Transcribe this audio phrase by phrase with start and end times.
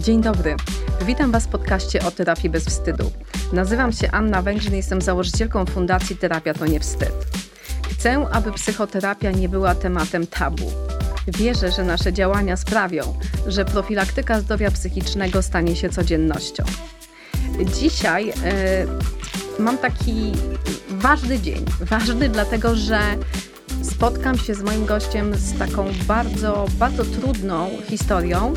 [0.00, 0.56] Dzień dobry.
[1.06, 3.10] Witam Was w podcaście o terapii bez wstydu.
[3.52, 7.12] Nazywam się Anna Węgrzyn, jestem założycielką Fundacji Terapia to nie wstyd.
[7.90, 10.72] Chcę, aby psychoterapia nie była tematem tabu.
[11.28, 16.64] Wierzę, że nasze działania sprawią, że profilaktyka zdrowia psychicznego stanie się codziennością.
[17.80, 18.34] Dzisiaj yy,
[19.58, 20.32] mam taki
[20.88, 21.64] ważny dzień.
[21.80, 23.00] Ważny dlatego, że
[23.82, 28.54] spotkam się z moim gościem z taką bardzo, bardzo trudną historią,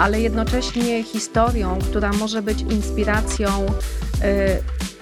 [0.00, 3.48] ale jednocześnie historią, która może być inspiracją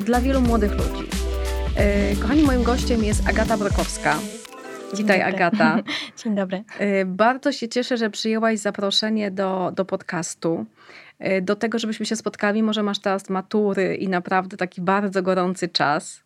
[0.00, 1.08] y, dla wielu młodych ludzi.
[2.12, 4.18] Y, kochani, moim gościem jest Agata Brokowska.
[4.94, 5.78] Witaj, Agata.
[6.24, 6.64] Dzień dobry.
[6.80, 10.66] Y, bardzo się cieszę, że przyjęłaś zaproszenie do, do podcastu.
[11.42, 12.62] Do tego, żebyśmy się spotkali.
[12.62, 16.20] Może masz teraz matury i naprawdę taki bardzo gorący czas,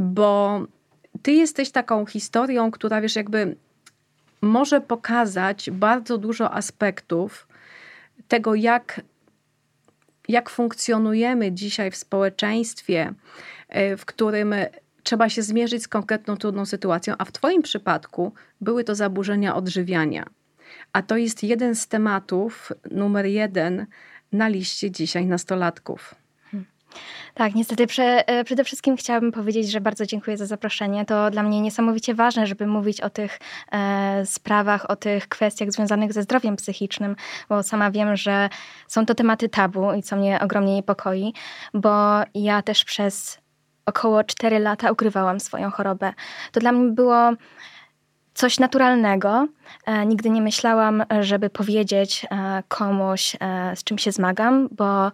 [0.00, 0.60] bo
[1.22, 3.56] ty jesteś taką historią, która wiesz, jakby
[4.42, 7.47] może pokazać bardzo dużo aspektów
[8.28, 9.00] tego, jak,
[10.28, 13.14] jak funkcjonujemy dzisiaj w społeczeństwie,
[13.68, 14.54] e, w którym
[15.02, 20.26] trzeba się zmierzyć z konkretną trudną sytuacją, a w Twoim przypadku były to zaburzenia odżywiania.
[20.92, 23.86] A to jest jeden z tematów, numer jeden
[24.32, 26.14] na liście dzisiaj nastolatków.
[27.38, 31.04] Tak, niestety prze, e, przede wszystkim chciałabym powiedzieć, że bardzo dziękuję za zaproszenie.
[31.04, 33.38] To dla mnie niesamowicie ważne, żeby mówić o tych
[33.72, 37.16] e, sprawach, o tych kwestiach związanych ze zdrowiem psychicznym,
[37.48, 38.48] bo sama wiem, że
[38.88, 41.32] są to tematy tabu i co mnie ogromnie niepokoi,
[41.74, 43.38] bo ja też przez
[43.86, 46.12] około 4 lata ukrywałam swoją chorobę.
[46.52, 47.32] To dla mnie było
[48.34, 49.48] coś naturalnego.
[49.86, 55.12] E, nigdy nie myślałam, żeby powiedzieć e, komuś, e, z czym się zmagam, bo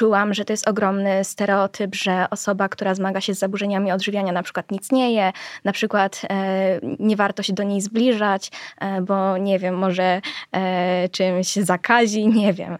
[0.00, 4.42] czułam, że to jest ogromny stereotyp, że osoba, która zmaga się z zaburzeniami odżywiania, na
[4.42, 5.32] przykład nic nie je,
[5.64, 10.20] na przykład e, nie warto się do niej zbliżać, e, bo nie wiem, może
[10.52, 12.78] e, czymś zakazi, nie wiem.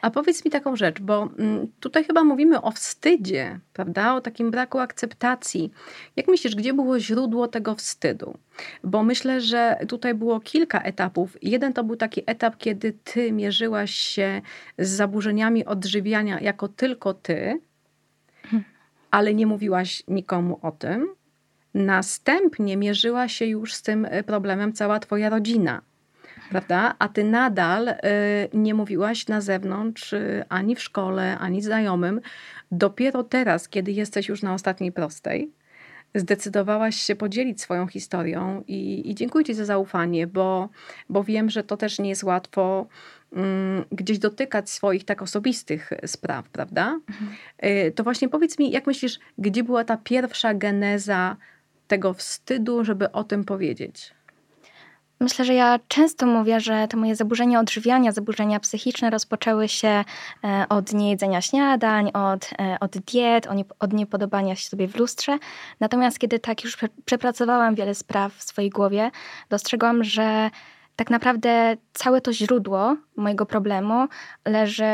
[0.00, 4.14] A powiedz mi taką rzecz, bo mm, tutaj chyba mówimy o wstydzie, prawda?
[4.14, 5.70] O takim braku akceptacji.
[6.16, 8.38] Jak myślisz, gdzie było źródło tego wstydu?
[8.84, 11.36] Bo myślę, że tutaj było kilka etapów.
[11.42, 14.42] Jeden to był taki etap, kiedy ty mierzyłaś się
[14.78, 17.60] z zaburzeniami odżywiania jako tylko ty,
[19.10, 21.14] ale nie mówiłaś nikomu o tym.
[21.74, 25.82] Następnie mierzyła się już z tym problemem cała twoja rodzina
[26.50, 26.94] prawda?
[26.98, 27.94] A ty nadal y,
[28.54, 32.20] nie mówiłaś na zewnątrz y, ani w szkole, ani znajomym.
[32.72, 35.50] Dopiero teraz, kiedy jesteś już na ostatniej prostej,
[36.14, 40.68] zdecydowałaś się podzielić swoją historią i, i dziękuję Ci za zaufanie, bo,
[41.08, 42.86] bo wiem, że to też nie jest łatwo
[43.30, 47.00] um, gdzieś dotykać swoich tak osobistych spraw, prawda?
[47.08, 47.30] Mhm.
[47.64, 51.36] Y, to właśnie powiedz mi, jak myślisz, gdzie była ta pierwsza geneza
[51.88, 54.14] tego wstydu, żeby o tym powiedzieć?
[55.22, 59.88] Myślę, że ja często mówię, że te moje zaburzenia odżywiania, zaburzenia psychiczne rozpoczęły się
[60.44, 63.48] e, od niejedzenia śniadań, od, e, od diet,
[63.78, 65.38] od niepodobania się sobie w lustrze.
[65.80, 69.10] Natomiast kiedy tak już przepracowałam wiele spraw w swojej głowie,
[69.48, 70.50] dostrzegłam, że
[71.00, 74.08] tak naprawdę całe to źródło mojego problemu
[74.46, 74.84] leży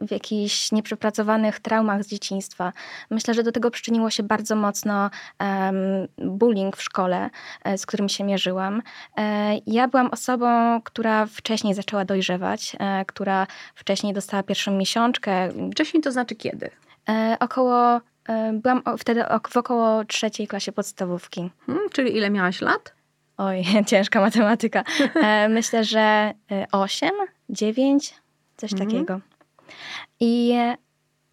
[0.00, 2.72] w jakichś nieprzepracowanych traumach z dzieciństwa.
[3.10, 5.10] Myślę, że do tego przyczyniło się bardzo mocno
[5.40, 5.76] um,
[6.18, 7.30] bullying w szkole,
[7.64, 8.82] e, z którym się mierzyłam.
[9.16, 15.48] E, ja byłam osobą, która wcześniej zaczęła dojrzewać, e, która wcześniej dostała pierwszą miesiączkę.
[15.72, 16.70] Wcześniej to znaczy kiedy?
[17.40, 18.00] Około
[18.52, 21.50] Byłam wtedy w około trzeciej klasie podstawówki.
[21.66, 22.95] Hmm, czyli ile miałaś lat?
[23.36, 24.84] Oj, ciężka matematyka.
[25.14, 26.32] E, myślę, że
[26.72, 27.12] 8, e,
[27.48, 28.14] 9,
[28.56, 28.90] coś mhm.
[28.90, 29.20] takiego.
[30.20, 30.54] I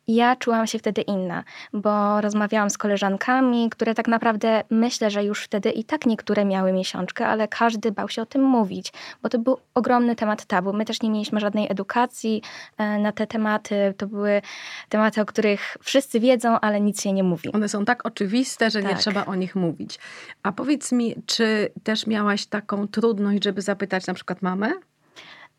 [0.07, 1.43] ja czułam się wtedy inna,
[1.73, 6.73] bo rozmawiałam z koleżankami, które tak naprawdę myślę, że już wtedy i tak niektóre miały
[6.73, 10.73] miesiączkę, ale każdy bał się o tym mówić, bo to był ogromny temat tabu.
[10.73, 12.41] My też nie mieliśmy żadnej edukacji
[12.77, 13.93] e, na te tematy.
[13.97, 14.41] To były
[14.89, 17.51] tematy, o których wszyscy wiedzą, ale nic się nie mówi.
[17.53, 18.91] One są tak oczywiste, że tak.
[18.91, 19.99] nie trzeba o nich mówić.
[20.43, 24.73] A powiedz mi, czy też miałaś taką trudność, żeby zapytać na przykład mamę?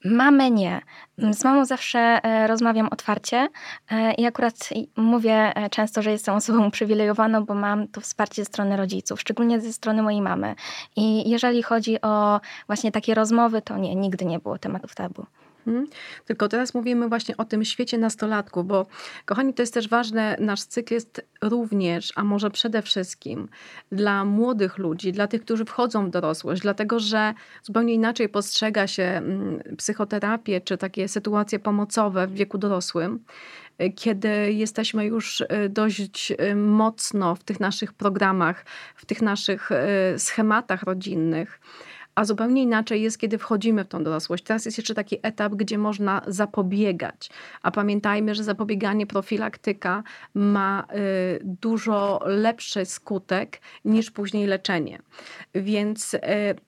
[0.04, 0.80] Mamę nie.
[1.18, 3.48] Z mamą zawsze e, rozmawiam otwarcie
[3.90, 8.46] e, i akurat mówię e, często, że jestem osobą uprzywilejowaną, bo mam to wsparcie ze
[8.46, 10.54] strony rodziców, szczególnie ze strony mojej mamy.
[10.96, 15.26] I jeżeli chodzi o właśnie takie rozmowy, to nie, nigdy nie było tematów tabu.
[15.64, 15.86] Hmm.
[16.24, 18.86] Tylko teraz mówimy właśnie o tym świecie nastolatków, bo
[19.24, 23.48] kochani, to jest też ważne, nasz cykl jest również, a może przede wszystkim
[23.92, 29.02] dla młodych ludzi, dla tych, którzy wchodzą w dorosłość, dlatego że zupełnie inaczej postrzega się
[29.02, 33.20] mm, psychoterapię czy takie sytuacje pomocowe w wieku dorosłym,
[33.96, 38.64] kiedy jesteśmy już y, dość y, mocno w tych naszych programach,
[38.96, 39.74] w tych naszych y,
[40.18, 41.60] schematach rodzinnych
[42.14, 44.44] a zupełnie inaczej jest, kiedy wchodzimy w tą dorosłość.
[44.44, 47.30] Teraz jest jeszcze taki etap, gdzie można zapobiegać.
[47.62, 50.02] A pamiętajmy, że zapobieganie, profilaktyka
[50.34, 54.98] ma y, dużo lepszy skutek niż później leczenie.
[55.54, 56.20] Więc y,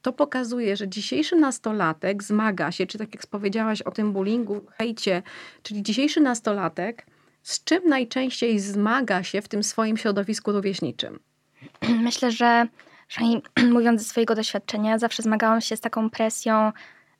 [0.03, 5.23] to pokazuje, że dzisiejszy nastolatek zmaga się, czy tak jak powiedziałaś o tym bullyingu, hejcie,
[5.63, 7.07] czyli dzisiejszy nastolatek
[7.47, 11.19] z czym najczęściej zmaga się w tym swoim środowisku rówieśniczym?
[11.89, 12.67] Myślę, że
[13.07, 13.43] Przynajmniej
[13.73, 16.73] mówiąc ze swojego doświadczenia, zawsze zmagałam się z taką presją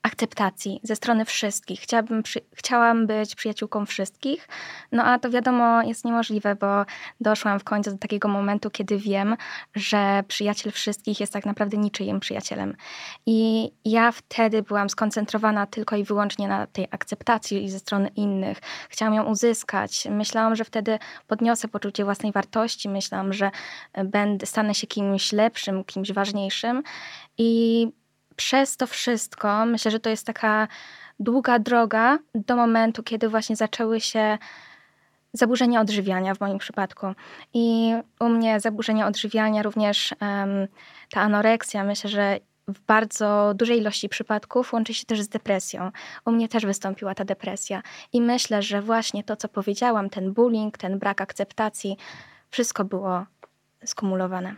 [0.07, 1.81] akceptacji ze strony wszystkich.
[1.81, 4.49] Chciałabym, przy, chciałam być przyjaciółką wszystkich,
[4.93, 6.85] no a to wiadomo jest niemożliwe, bo
[7.21, 9.37] doszłam w końcu do takiego momentu, kiedy wiem,
[9.75, 12.77] że przyjaciel wszystkich jest tak naprawdę niczyim przyjacielem.
[13.27, 18.59] I ja wtedy byłam skoncentrowana tylko i wyłącznie na tej akceptacji ze strony innych.
[18.89, 20.09] Chciałam ją uzyskać.
[20.11, 22.89] Myślałam, że wtedy podniosę poczucie własnej wartości.
[22.89, 23.51] Myślałam, że
[24.05, 26.83] będę, stanę się kimś lepszym, kimś ważniejszym.
[27.39, 27.89] I
[28.37, 30.69] przez to wszystko myślę, że to jest taka
[31.21, 34.39] długa droga do momentu, kiedy właśnie zaczęły się
[35.33, 37.07] zaburzenia odżywiania w moim przypadku.
[37.55, 40.69] I u mnie zaburzenia odżywiania, również um,
[41.11, 45.91] ta anoreksja, myślę, że w bardzo dużej ilości przypadków łączy się też z depresją.
[46.25, 47.83] U mnie też wystąpiła ta depresja.
[48.13, 51.97] I myślę, że właśnie to, co powiedziałam, ten bullying, ten brak akceptacji,
[52.51, 53.27] wszystko było
[53.85, 54.55] skumulowane.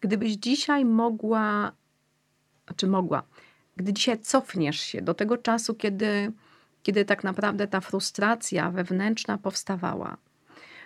[0.00, 1.72] Gdybyś dzisiaj mogła
[2.76, 3.22] czy mogła,
[3.76, 6.32] gdy dzisiaj cofniesz się do tego czasu, kiedy,
[6.82, 10.16] kiedy tak naprawdę ta frustracja wewnętrzna powstawała,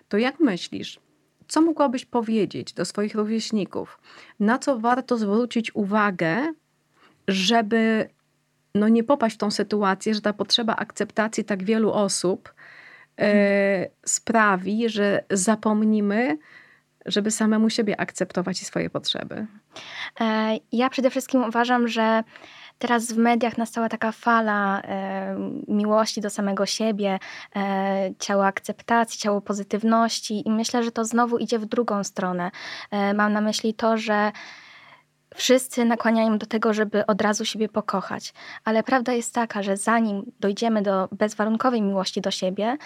[0.08, 1.00] to jak myślisz,
[1.48, 4.00] co mogłabyś powiedzieć do swoich rówieśników?
[4.40, 6.52] Na co warto zwrócić uwagę,
[7.28, 8.08] żeby
[8.74, 12.54] no nie popaść w tą sytuację, że ta potrzeba akceptacji tak wielu osób
[13.20, 16.38] e, sprawi, że zapomnimy,
[17.06, 19.46] żeby samemu siebie akceptować i swoje potrzeby?
[20.20, 22.22] E, ja przede wszystkim uważam, że
[22.78, 25.36] teraz w mediach nastała taka fala e,
[25.68, 27.18] miłości do samego siebie,
[27.56, 32.50] e, ciało akceptacji, ciało pozytywności, i myślę, że to znowu idzie w drugą stronę.
[32.90, 34.32] E, mam na myśli to, że
[35.34, 38.32] Wszyscy nakłaniają do tego, żeby od razu siebie pokochać,
[38.64, 42.76] ale prawda jest taka, że zanim dojdziemy do bezwarunkowej miłości do siebie,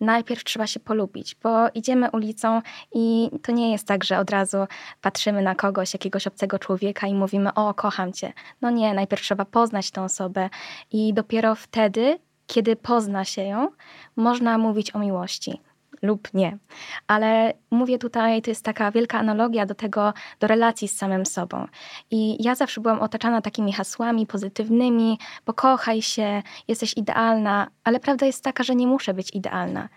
[0.00, 2.62] najpierw trzeba się polubić, bo idziemy ulicą
[2.94, 4.56] i to nie jest tak, że od razu
[5.00, 8.32] patrzymy na kogoś, jakiegoś obcego człowieka i mówimy: O, kocham cię.
[8.60, 10.50] No nie, najpierw trzeba poznać tę osobę
[10.92, 13.68] i dopiero wtedy, kiedy pozna się ją,
[14.16, 15.60] można mówić o miłości
[16.02, 16.58] lub nie.
[17.06, 21.66] Ale mówię tutaj, to jest taka wielka analogia do tego, do relacji z samym sobą.
[22.10, 28.44] I ja zawsze byłam otaczana takimi hasłami pozytywnymi, pokochaj się, jesteś idealna, ale prawda jest
[28.44, 29.88] taka, że nie muszę być idealna.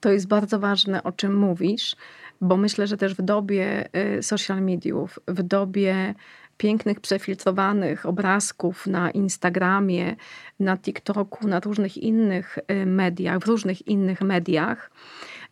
[0.00, 1.96] To jest bardzo ważne, o czym mówisz,
[2.40, 3.88] bo myślę, że też w dobie
[4.18, 6.14] y, social mediów, w dobie
[6.58, 10.16] pięknych, przefiltrowanych obrazków na Instagramie,
[10.60, 14.90] na TikToku, na różnych innych y, mediach, w różnych innych mediach,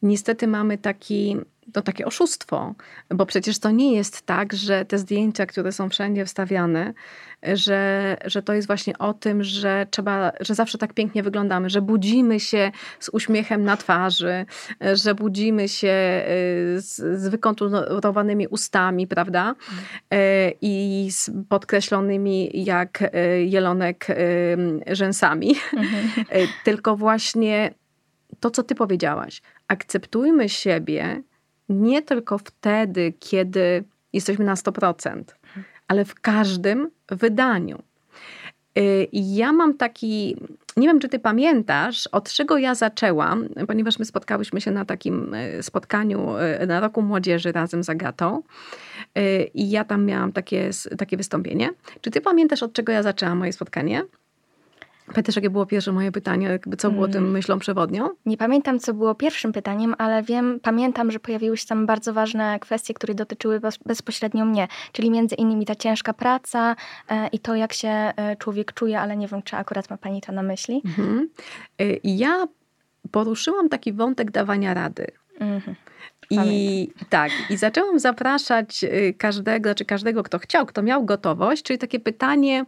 [0.03, 1.37] niestety mamy taki
[1.73, 2.75] to takie oszustwo,
[3.11, 6.95] bo przecież to nie jest tak, że te zdjęcia, które są wszędzie wstawiane,
[7.43, 11.83] że, że to jest właśnie o tym, że trzeba, że zawsze tak pięknie wyglądamy, że
[11.83, 12.71] budzimy się
[13.01, 14.47] z uśmiechem na twarzy,
[14.95, 16.23] że budzimy się
[16.79, 19.55] y, z, z wykonturowanymi ustami, prawda?
[20.15, 20.17] Y,
[20.61, 24.07] I z podkreślonymi jak y, jelonek
[24.87, 25.55] rzęsami.
[25.73, 26.49] Mhm.
[26.65, 27.75] Tylko właśnie
[28.40, 31.23] to, co ty powiedziałaś, akceptujmy siebie
[31.69, 35.23] nie tylko wtedy, kiedy jesteśmy na 100%,
[35.88, 37.83] ale w każdym wydaniu.
[38.78, 40.37] Y, ja mam taki,
[40.76, 45.35] nie wiem czy ty pamiętasz, od czego ja zaczęłam, ponieważ my spotkałyśmy się na takim
[45.35, 48.43] y, spotkaniu y, na Roku Młodzieży razem z Agatą
[49.55, 51.71] i ja tam miałam takie, takie wystąpienie.
[52.00, 54.02] Czy ty pamiętasz, od czego ja zaczęłam moje spotkanie?
[55.07, 56.47] Pamiętasz, jakie było pierwsze moje pytanie?
[56.47, 57.31] Jakby co było tym mm.
[57.31, 58.09] myślą przewodnią?
[58.27, 62.59] Nie pamiętam, co było pierwszym pytaniem, ale wiem, pamiętam, że pojawiły się tam bardzo ważne
[62.61, 66.77] kwestie, które dotyczyły bezpośrednio mnie, czyli między innymi ta ciężka praca
[67.09, 70.21] e, i to, jak się e, człowiek czuje, ale nie wiem, czy akurat ma Pani
[70.21, 70.83] to na myśli.
[70.85, 71.29] Mhm.
[71.79, 72.47] E, ja
[73.11, 75.07] poruszyłam taki wątek dawania rady.
[75.41, 75.77] Mhm.
[76.31, 78.85] I tak, i zaczęłam zapraszać
[79.19, 82.65] każdego, czy każdego, kto chciał, kto miał gotowość, czyli takie pytanie,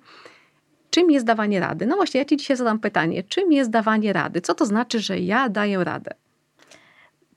[0.90, 1.86] Czym jest dawanie rady?
[1.86, 3.22] No właśnie, ja Ci dzisiaj zadam pytanie.
[3.22, 4.40] Czym jest dawanie rady?
[4.40, 6.10] Co to znaczy, że ja daję radę?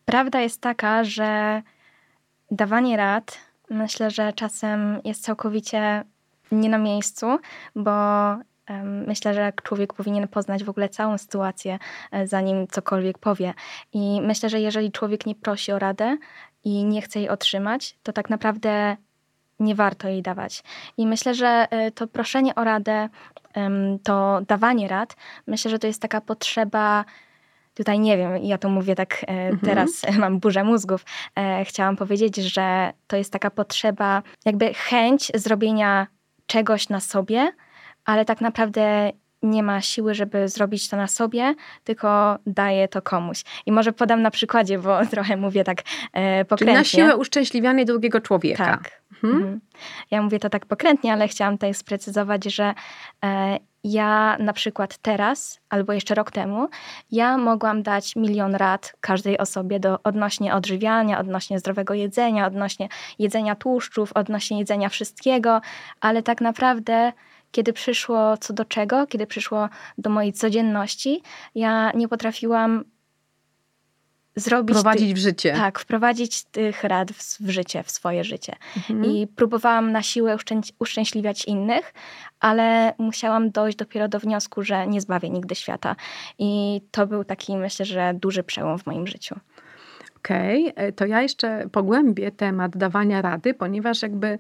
[0.06, 1.62] Prawda jest taka, że
[2.52, 3.38] dawanie rad
[3.70, 6.04] myślę, że czasem jest całkowicie
[6.52, 7.40] nie na miejscu,
[7.76, 7.92] bo
[9.08, 11.80] Myślę, że człowiek powinien poznać w ogóle całą sytuację,
[12.12, 13.54] e, zanim cokolwiek powie.
[13.94, 16.18] I myślę, że jeżeli człowiek nie prosi o radę
[16.64, 18.98] i nie chce jej otrzymać, to tak naprawdę
[19.60, 20.64] nie warto jej dawać.
[20.98, 23.10] I myślę, że y, to proszenie o radę,
[24.04, 25.16] to dawanie rad,
[25.48, 27.06] myślę, że to jest taka potrzeba
[27.74, 29.60] tutaj nie wiem, ja to mówię tak e, mhm.
[29.60, 31.06] teraz, mam burzę mózgów.
[31.36, 36.08] E, chciałam powiedzieć, że to jest taka potrzeba, jakby chęć zrobienia
[36.46, 37.52] czegoś na sobie,
[38.06, 39.12] ale tak naprawdę
[39.44, 43.44] nie ma siły, żeby zrobić to na sobie, tylko daje to komuś.
[43.66, 45.82] I może podam na przykładzie, bo trochę mówię tak
[46.14, 46.84] e, pokrętnie.
[46.84, 48.66] Czyli na siłę uszczęśliwiania drugiego człowieka.
[48.66, 49.02] Tak.
[49.12, 49.34] Mhm.
[49.36, 49.60] Mhm.
[50.12, 52.74] Ja mówię to tak pokrętnie, ale chciałam tutaj sprecyzować, że
[53.26, 56.70] e, ja na przykład teraz, albo jeszcze rok temu,
[57.12, 63.56] ja mogłam dać milion rad każdej osobie do, odnośnie odżywiania, odnośnie zdrowego jedzenia, odnośnie jedzenia
[63.56, 65.62] tłuszczów, odnośnie jedzenia wszystkiego,
[66.02, 67.14] ale tak naprawdę
[67.52, 71.22] kiedy przyszło co do czego, kiedy przyszło do mojej codzienności,
[71.56, 72.84] ja nie potrafiłam
[74.36, 74.78] zrobić.
[74.78, 75.54] Wprowadzić ty, w życie.
[75.54, 78.56] Tak, wprowadzić tych rad w, w życie, w swoje życie.
[78.78, 79.06] Mhm.
[79.06, 81.94] I próbowałam na siłę uszczęś, uszczęśliwiać innych,
[82.40, 85.96] ale musiałam dojść dopiero do wniosku, że nie zbawię nigdy świata.
[86.40, 89.36] I to był taki, myślę, że duży przełom w moim życiu.
[90.18, 90.86] Okej, okay.
[90.86, 94.40] E, to ja jeszcze pogłębię temat dawania rady, ponieważ jakby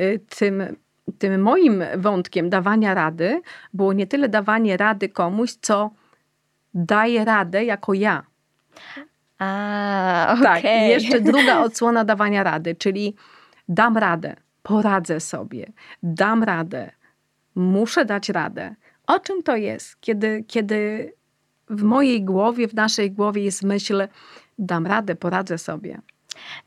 [0.00, 0.76] y, tym
[1.18, 3.42] tym moim wątkiem dawania rady
[3.74, 5.90] było nie tyle dawanie rady komuś, co
[6.74, 8.22] daję radę jako ja.
[9.38, 10.42] A, okay.
[10.42, 13.14] Tak, i jeszcze druga odsłona dawania rady, czyli
[13.68, 16.90] dam radę, poradzę sobie, dam radę,
[17.54, 18.74] muszę dać radę.
[19.06, 21.12] O czym to jest, kiedy, kiedy
[21.70, 24.08] w mojej głowie, w naszej głowie jest myśl,
[24.58, 25.98] dam radę, poradzę sobie?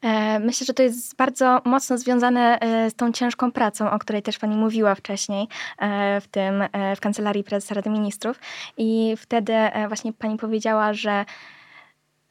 [0.02, 4.22] E, myślę, że to jest bardzo mocno związane e, z tą ciężką pracą, o której
[4.22, 5.48] też Pani mówiła wcześniej
[5.80, 6.64] e, w tym,
[6.98, 8.40] w Kancelarii Prezesa Rady Ministrów.
[8.78, 9.54] I wtedy
[9.88, 11.26] właśnie Pani powiedziała, że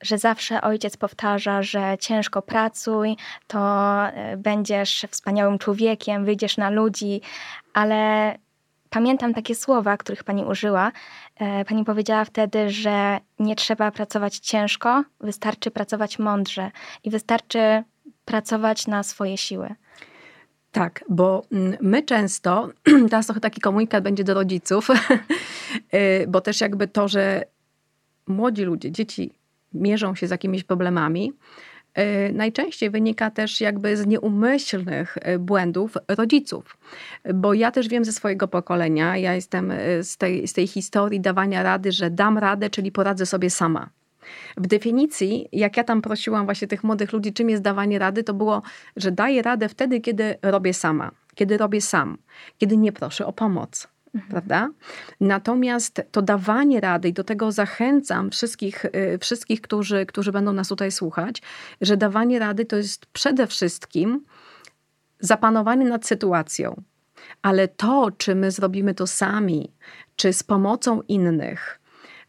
[0.02, 3.98] że zawsze ojciec powtarza, że ciężko pracuj, to
[4.36, 7.20] będziesz wspaniałym człowiekiem, wyjdziesz na ludzi,
[7.74, 8.34] ale
[8.94, 10.92] pamiętam takie słowa, których pani użyła.
[11.36, 16.70] E, pani powiedziała wtedy, że nie trzeba pracować ciężko, wystarczy pracować mądrze
[17.04, 17.82] i wystarczy
[18.24, 19.74] pracować na swoje siły.
[20.72, 22.68] Tak, bo mm, my często,
[23.10, 24.88] teraz trochę taki komunikat będzie do rodziców,
[25.94, 27.44] y, bo też jakby to, że
[28.26, 29.30] młodzi ludzie, dzieci
[29.72, 31.73] mierzą się z jakimiś problemami, E,
[32.32, 36.76] najczęściej wynika też jakby z nieumyślnych e, błędów rodziców.
[37.34, 41.20] Bo ja też wiem ze swojego pokolenia, ja jestem e, z tej, z tej historii
[41.20, 43.90] dawania rady, że dam radę, czyli poradzę sobie sama.
[44.56, 48.34] W definicji, jak ja tam prosiłam właśnie tych młodych ludzi, czym jest dawanie rady, to
[48.34, 48.62] było,
[48.96, 52.18] że daję radę wtedy, kiedy robię sama, kiedy robię sam,
[52.58, 53.93] kiedy nie proszę o pomoc.
[54.14, 54.30] Mhm.
[54.30, 54.70] Prawda?
[55.20, 60.68] Natomiast to dawanie rady, i do tego zachęcam wszystkich, y, wszystkich którzy, którzy będą nas
[60.68, 61.42] tutaj słuchać,
[61.80, 64.24] że dawanie rady to jest przede wszystkim
[65.20, 66.82] zapanowanie nad sytuacją.
[67.42, 69.72] Ale to, czy my zrobimy to sami,
[70.16, 71.80] czy z pomocą innych,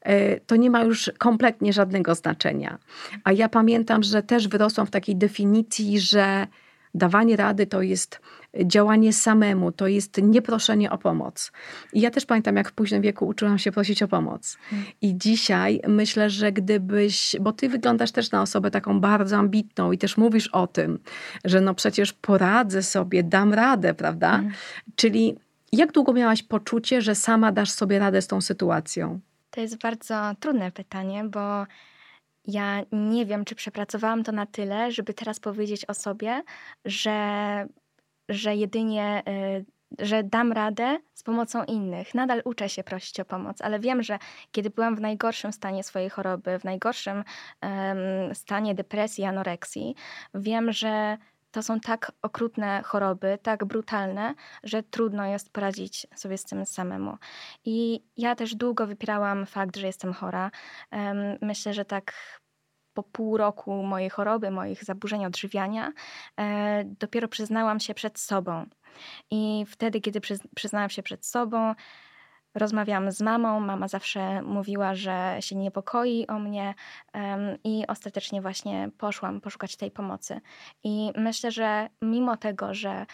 [0.10, 2.78] y, to nie ma już kompletnie żadnego znaczenia.
[3.24, 6.48] A ja pamiętam, że też wyrosłam w takiej definicji, że
[6.96, 8.20] dawanie rady to jest
[8.66, 11.52] działanie samemu, to jest nieproszenie o pomoc.
[11.94, 14.58] I ja też pamiętam, jak w późnym wieku uczyłam się prosić o pomoc.
[15.02, 19.98] I dzisiaj myślę, że gdybyś, bo ty wyglądasz też na osobę taką bardzo ambitną i
[19.98, 21.00] też mówisz o tym,
[21.46, 24.36] że no przecież poradzę sobie, dam radę, prawda?
[24.36, 24.52] Mm.
[24.96, 25.36] Czyli
[25.72, 29.20] jak długo miałaś poczucie, że sama dasz sobie radę z tą sytuacją?
[29.52, 31.66] To jest bardzo trudne pytanie, bo
[32.48, 36.44] ja nie wiem, czy przepracowałam to na tyle, żeby teraz powiedzieć o sobie,
[36.86, 37.68] że
[38.30, 39.66] że jedynie y,
[40.00, 42.16] że dam radę z pomocą innych.
[42.16, 44.20] Nadal uczę się prosić o pomoc, ale wiem, że
[44.52, 47.24] kiedy byłam w najgorszym stanie swojej choroby, w najgorszym
[47.62, 49.96] um, stanie depresji, anoreksji,
[50.34, 51.18] wiem, że
[51.56, 57.18] to są tak okrutne choroby, tak brutalne, że trudno jest poradzić sobie z tym samemu.
[57.66, 60.52] I ja też długo wypierałam fakt, że jestem chora.
[61.42, 62.14] Myślę, że tak
[62.94, 65.92] po pół roku mojej choroby, moich zaburzeń odżywiania,
[66.40, 68.66] e, dopiero przyznałam się przed sobą.
[69.32, 70.22] I wtedy, kiedy
[70.56, 71.76] przyznałam się przed sobą,
[72.56, 73.60] rozmawiałam z mamą.
[73.60, 76.74] Mama zawsze mówiła, że się niepokoi o mnie,
[77.64, 80.42] i ostatecznie właśnie poszłam poszukać tej pomocy.
[80.84, 83.06] I myślę, że mimo tego, że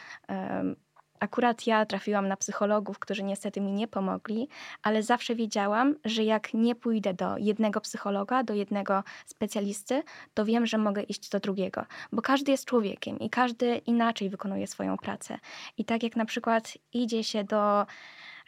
[1.22, 4.48] Akurat ja trafiłam na psychologów, którzy niestety mi nie pomogli,
[4.84, 10.66] ale zawsze wiedziałam, że jak nie pójdę do jednego psychologa, do jednego specjalisty, to wiem,
[10.66, 15.40] że mogę iść do drugiego, bo każdy jest człowiekiem i każdy inaczej wykonuje swoją pracę.
[15.78, 17.86] I tak jak na przykład idzie się do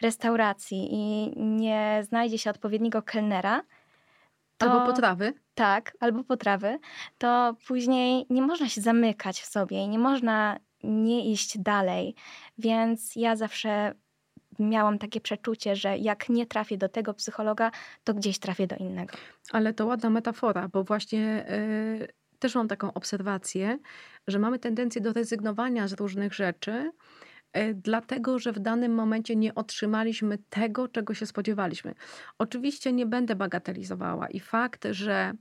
[0.04, 3.64] restauracji i nie znajdzie się odpowiedniego kelnera,
[4.58, 5.34] to, albo potrawy.
[5.56, 6.80] Tak, albo potrawy,
[7.18, 12.16] to później nie można się zamykać w sobie i nie można nie iść dalej.
[12.58, 13.94] Więc ja zawsze
[14.60, 17.72] miałam takie przeczucie, że jak nie trafię do tego psychologa,
[18.04, 19.14] to gdzieś trafię do innego.
[19.52, 21.46] Ale to ładna metafora, bo właśnie
[22.00, 22.08] yy,
[22.40, 23.80] też mam taką obserwację,
[24.28, 26.92] że mamy tendencję do rezygnowania z różnych rzeczy,
[27.76, 31.96] dlatego że w danym momencie nie otrzymaliśmy tego, czego się spodziewaliśmy.
[32.38, 35.34] Oczywiście nie będę bagatelizowała i fakt, że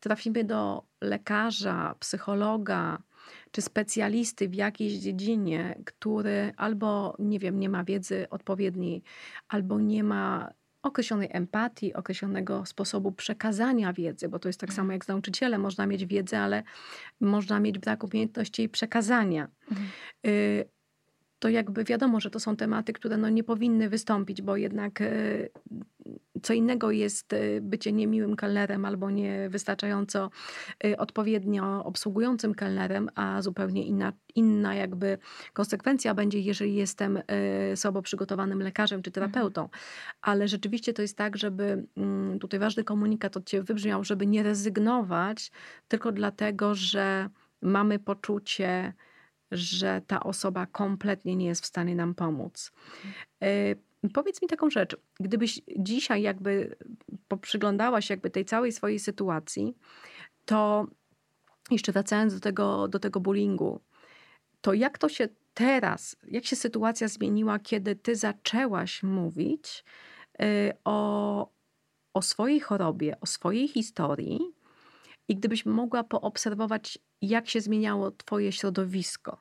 [0.00, 3.02] trafimy do lekarza, psychologa,
[3.50, 9.02] czy specjalisty w jakiejś dziedzinie, który albo, nie wiem, nie ma wiedzy odpowiedniej,
[9.48, 10.52] albo nie ma
[10.82, 14.76] określonej empatii, określonego sposobu przekazania wiedzy, bo to jest tak mhm.
[14.76, 15.60] samo jak z nauczycielem.
[15.60, 16.62] Można mieć wiedzę, ale
[17.20, 19.48] można mieć brak umiejętności jej przekazania.
[19.70, 19.88] Mhm.
[21.42, 25.50] To jakby wiadomo, że to są tematy, które no nie powinny wystąpić, bo jednak y,
[26.42, 30.30] co innego jest y, bycie niemiłym kelnerem albo niewystarczająco
[30.84, 35.18] y, odpowiednio obsługującym kelnerem, a zupełnie inna, inna jakby
[35.52, 37.22] konsekwencja będzie, jeżeli jestem
[37.76, 39.68] słabo przygotowanym lekarzem czy terapeutą.
[40.20, 44.42] Ale rzeczywiście to jest tak, żeby mm, tutaj ważny komunikat od Ciebie wybrzmiał, żeby nie
[44.42, 45.50] rezygnować
[45.88, 47.28] tylko dlatego, że
[47.62, 48.92] mamy poczucie,
[49.52, 52.72] że ta osoba kompletnie nie jest w stanie nam pomóc.
[54.14, 56.76] Powiedz mi taką rzecz, gdybyś dzisiaj jakby
[57.28, 59.76] poprzyglądałaś jakby tej całej swojej sytuacji,
[60.44, 60.86] to
[61.70, 63.80] jeszcze wracając do tego, do tego bullyingu,
[64.60, 69.84] to jak to się teraz, jak się sytuacja zmieniła, kiedy ty zaczęłaś mówić
[70.42, 71.48] y, o,
[72.14, 74.40] o swojej chorobie, o swojej historii
[75.28, 79.38] i gdybyś mogła poobserwować, jak się zmieniało twoje środowisko,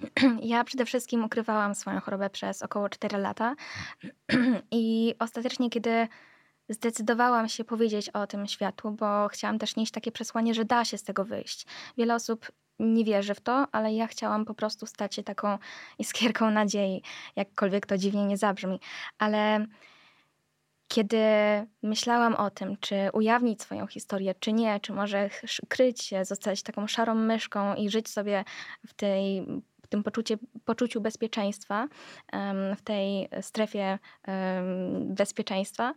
[0.42, 3.54] Ja przede wszystkim ukrywałam swoją chorobę przez około 4 lata
[4.70, 6.08] i ostatecznie, kiedy
[6.68, 10.98] zdecydowałam się powiedzieć o tym światu, bo chciałam też nieść takie przesłanie, że da się
[10.98, 11.66] z tego wyjść.
[11.98, 15.58] Wiele osób nie wierzy w to, ale ja chciałam po prostu stać się taką
[15.98, 17.02] iskierką nadziei,
[17.36, 18.80] jakkolwiek to dziwnie nie zabrzmi.
[19.18, 19.66] Ale
[20.88, 21.18] kiedy
[21.82, 25.30] myślałam o tym, czy ujawnić swoją historię, czy nie, czy może
[25.68, 28.44] kryć się, zostać taką szarą myszką i żyć sobie
[28.86, 29.46] w tej
[29.82, 31.88] w tym poczucie, poczuciu bezpieczeństwa,
[32.76, 33.98] w tej strefie
[35.00, 35.94] bezpieczeństwa,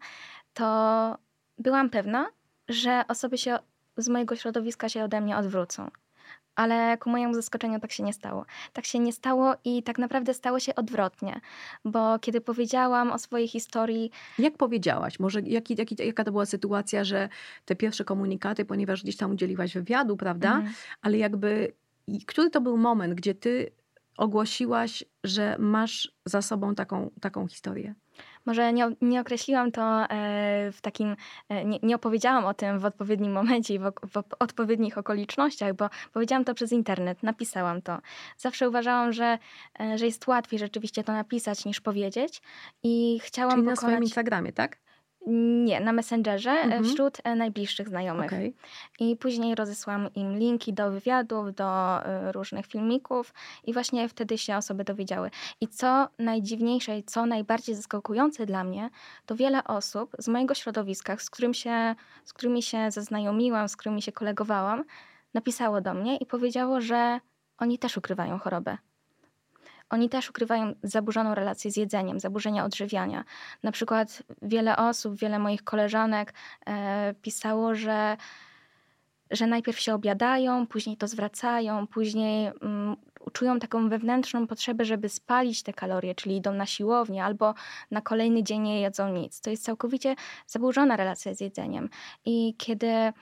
[0.53, 1.17] to
[1.57, 2.29] byłam pewna,
[2.67, 3.59] że osoby się
[3.97, 5.89] z mojego środowiska się ode mnie odwrócą
[6.59, 8.45] ale ku mojemu zaskoczeniu tak się nie stało.
[8.73, 11.41] Tak się nie stało i tak naprawdę stało się odwrotnie,
[11.85, 14.11] bo kiedy powiedziałam o swojej historii.
[14.39, 15.19] Jak powiedziałaś?
[15.19, 17.29] Może jaki, jaki, jaka to była sytuacja, że
[17.65, 20.55] te pierwsze komunikaty, ponieważ gdzieś tam udzieliłaś wywiadu, prawda?
[20.55, 20.73] Mhm.
[21.01, 21.73] Ale jakby,
[22.27, 23.71] który to był moment, gdzie ty
[24.17, 27.95] ogłosiłaś, że masz za sobą taką, taką historię?
[28.49, 31.15] Może nie, nie określiłam to e, w takim,
[31.49, 35.89] e, nie, nie, opowiedziałam o tym w odpowiednim momencie i w, w, odpowiednich okolicznościach, bo
[36.13, 37.97] powiedziałam to przez internet, napisałam to.
[38.37, 39.37] Zawsze uważałam, że,
[39.79, 42.41] e, że jest łatwiej rzeczywiście to napisać niż powiedzieć
[42.83, 43.81] i chciałam Czyli pokonać...
[43.81, 44.77] na swoim Instagramie, tak?
[45.65, 46.83] Nie, na Messengerze e, mhm.
[46.83, 48.25] wśród e, najbliższych znajomych.
[48.25, 48.53] Okay.
[48.99, 54.57] I później rozesłam im linki do wywiadów, do e, różnych filmików i właśnie wtedy się
[54.57, 55.31] osoby dowiedziały.
[55.61, 58.89] I co najdziwniejsze i co najbardziej zaskakujące dla mnie,
[59.25, 64.01] to wiele osób z mojego środowiska, z, którym się, z którymi się zaznajomiłam, z którymi
[64.01, 64.83] się kolegowałam,
[65.33, 67.19] napisało do mnie i powiedziało, że
[67.57, 68.77] oni też ukrywają chorobę
[69.89, 73.23] oni też ukrywają zaburzoną relację z jedzeniem, zaburzenia odżywiania.
[73.63, 76.33] Na przykład wiele osób, wiele moich koleżanek
[76.67, 78.17] e, pisało, że
[79.31, 82.95] że najpierw się obiadają, później to zwracają, później mm,
[83.33, 87.53] czują taką wewnętrzną potrzebę, żeby spalić te kalorie, czyli idą na siłownię albo
[87.91, 89.41] na kolejny dzień nie jedzą nic.
[89.41, 90.15] To jest całkowicie
[90.47, 91.89] zaburzona relacja z jedzeniem.
[92.25, 93.13] I kiedy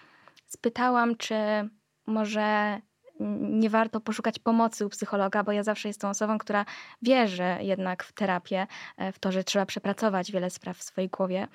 [0.47, 1.35] spytałam, czy
[2.05, 2.81] może
[3.39, 6.65] nie warto poszukać pomocy u psychologa, bo ja zawsze jestem osobą, która
[7.01, 11.47] wierzy jednak w terapię, e, w to, że trzeba przepracować wiele spraw w swojej głowie.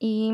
[0.00, 0.32] I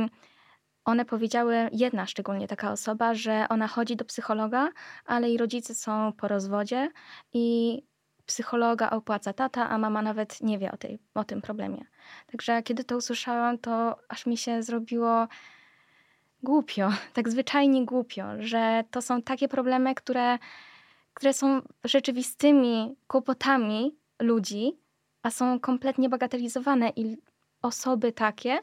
[0.85, 4.71] one powiedziały, jedna szczególnie taka osoba, że ona chodzi do psychologa,
[5.07, 6.91] ale jej rodzice są po rozwodzie
[7.33, 7.83] i
[8.27, 11.85] psychologa opłaca tata, a mama nawet nie wie o, tej, o tym problemie.
[12.27, 15.29] Także kiedy to usłyszałam, to aż mi się zrobiło
[16.45, 20.39] głupio, tak zwyczajnie głupio, że to są takie problemy, które,
[21.15, 24.79] które są rzeczywistymi kłopotami ludzi,
[25.23, 27.17] a są kompletnie bagatelizowane i
[27.63, 28.59] osoby takie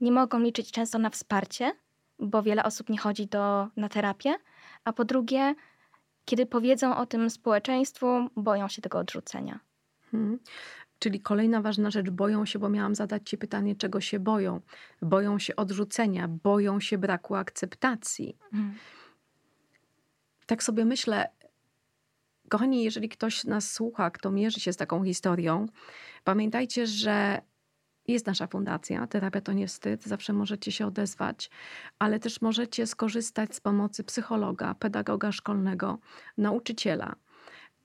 [0.00, 1.72] nie mogą liczyć często na wsparcie,
[2.18, 4.34] bo wiele osób nie chodzi do, na terapię,
[4.84, 5.54] a po drugie,
[6.24, 9.60] kiedy powiedzą o tym społeczeństwu, boją się tego odrzucenia.
[10.10, 10.38] Hmm.
[10.98, 14.60] Czyli kolejna ważna rzecz, boją się, bo miałam zadać Ci pytanie, czego się boją.
[15.02, 18.36] Boją się odrzucenia, boją się braku akceptacji.
[18.52, 18.74] Mm.
[20.46, 21.28] Tak sobie myślę,
[22.48, 25.66] kochani, jeżeli ktoś nas słucha, kto mierzy się z taką historią,
[26.24, 27.40] pamiętajcie, że
[28.08, 31.50] jest nasza fundacja, terapia to nie wstyd, zawsze możecie się odezwać,
[31.98, 35.98] ale też możecie skorzystać z pomocy psychologa, pedagoga szkolnego,
[36.38, 37.16] nauczyciela.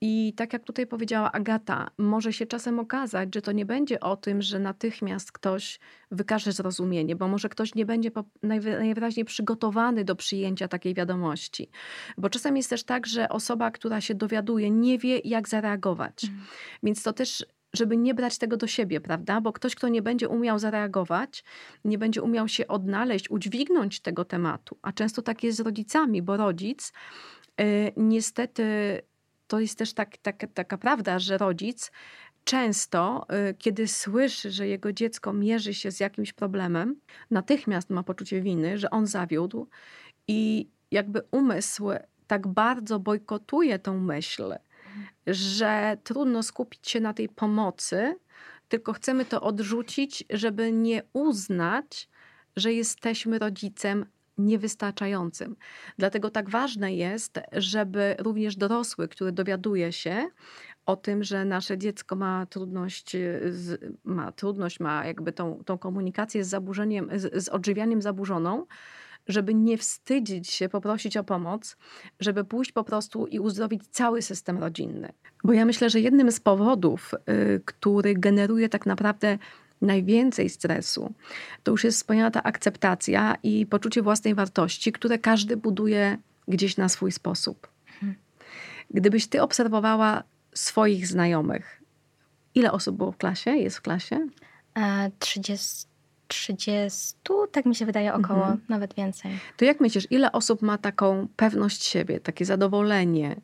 [0.03, 4.17] I tak jak tutaj powiedziała Agata, może się czasem okazać, że to nie będzie o
[4.17, 5.79] tym, że natychmiast ktoś
[6.11, 8.11] wykaże zrozumienie, bo może ktoś nie będzie
[8.43, 11.69] najwyraźniej przygotowany do przyjęcia takiej wiadomości.
[12.17, 16.23] Bo czasem jest też tak, że osoba, która się dowiaduje, nie wie, jak zareagować.
[16.23, 16.43] Mhm.
[16.83, 19.41] Więc to też żeby nie brać tego do siebie, prawda?
[19.41, 21.43] Bo ktoś, kto nie będzie umiał zareagować,
[21.85, 24.77] nie będzie umiał się odnaleźć, udźwignąć tego tematu.
[24.81, 26.93] A często tak jest z rodzicami, bo rodzic
[27.57, 27.65] yy,
[27.97, 28.63] niestety
[29.51, 31.91] to jest też tak, tak, taka prawda, że rodzic
[32.43, 36.95] często, y, kiedy słyszy, że jego dziecko mierzy się z jakimś problemem,
[37.31, 39.67] natychmiast ma poczucie winy, że on zawiódł
[40.27, 41.89] i jakby umysł
[42.27, 44.55] tak bardzo bojkotuje tą myśl,
[45.27, 48.15] że trudno skupić się na tej pomocy,
[48.69, 52.09] tylko chcemy to odrzucić, żeby nie uznać,
[52.55, 54.05] że jesteśmy rodzicem
[54.37, 55.55] niewystarczającym.
[55.97, 60.27] Dlatego tak ważne jest, żeby również dorosły, który dowiaduje się
[60.85, 63.15] o tym, że nasze dziecko ma trudność,
[64.03, 68.65] ma trudność, ma jakby tą, tą komunikację z zaburzeniem, z, z odżywianiem zaburzoną,
[69.27, 71.77] żeby nie wstydzić się, poprosić o pomoc,
[72.19, 75.13] żeby pójść po prostu i uzdrowić cały system rodzinny.
[75.43, 79.37] Bo ja myślę, że jednym z powodów, y, który generuje tak naprawdę
[79.81, 81.13] najwięcej stresu,
[81.63, 86.17] to już jest wspomniana ta akceptacja i poczucie własnej wartości, które każdy buduje
[86.47, 87.67] gdzieś na swój sposób.
[88.93, 91.81] Gdybyś ty obserwowała swoich znajomych,
[92.55, 93.51] ile osób było w klasie?
[93.51, 94.27] Jest w klasie?
[95.19, 95.91] 30, e,
[96.27, 97.15] 30
[97.51, 98.61] tak mi się wydaje, około, mhm.
[98.69, 99.31] nawet więcej.
[99.57, 103.35] To jak myślisz, ile osób ma taką pewność siebie, takie zadowolenie,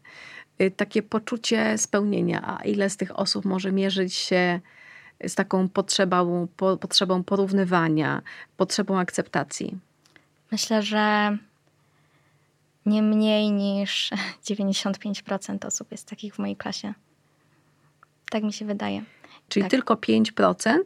[0.61, 4.59] y, takie poczucie spełnienia, a ile z tych osób może mierzyć się
[5.27, 8.21] z taką potrzebą, po, potrzebą porównywania,
[8.57, 9.77] potrzebą akceptacji?
[10.51, 11.37] Myślę, że
[12.85, 14.11] nie mniej niż
[14.49, 16.93] 95% osób jest takich w mojej klasie.
[18.29, 19.03] Tak mi się wydaje.
[19.49, 19.71] Czyli tak.
[19.71, 20.79] tylko 5%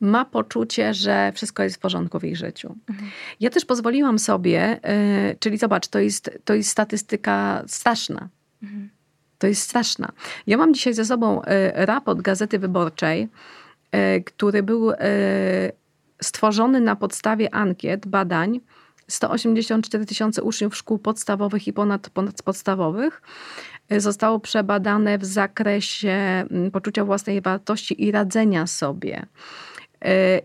[0.00, 2.76] ma poczucie, że wszystko jest w porządku w ich życiu.
[2.88, 3.10] Mhm.
[3.40, 4.80] Ja też pozwoliłam sobie,
[5.28, 8.28] yy, czyli zobacz, to jest, to jest statystyka straszna.
[8.62, 8.90] Mhm.
[9.38, 10.12] To jest straszna.
[10.46, 13.28] Ja mam dzisiaj ze sobą yy, raport Gazety Wyborczej,
[14.26, 14.96] który był e,
[16.22, 18.60] stworzony na podstawie ankiet, badań
[19.08, 23.22] 184 tysiące uczniów szkół podstawowych i ponad, ponadpodstawowych
[23.88, 29.26] e, zostało przebadane w zakresie mm, poczucia własnej wartości i radzenia sobie.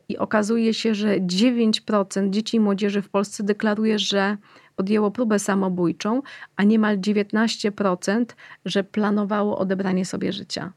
[0.10, 4.38] I okazuje się, że 9% dzieci i młodzieży w Polsce deklaruje, że
[4.76, 6.22] podjęło próbę samobójczą,
[6.56, 8.26] a niemal 19%,
[8.66, 10.74] że planowało odebranie sobie życia.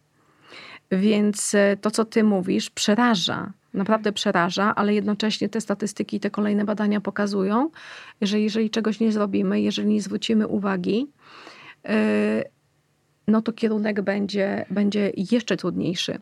[0.92, 3.52] Więc e, to, co ty mówisz, przeraża.
[3.74, 7.70] Naprawdę przeraża, ale jednocześnie te statystyki i te kolejne badania pokazują,
[8.22, 11.06] że jeżeli czegoś nie zrobimy, jeżeli nie zwrócimy uwagi,
[11.84, 12.44] e,
[13.28, 16.18] no to kierunek będzie, będzie jeszcze trudniejszy.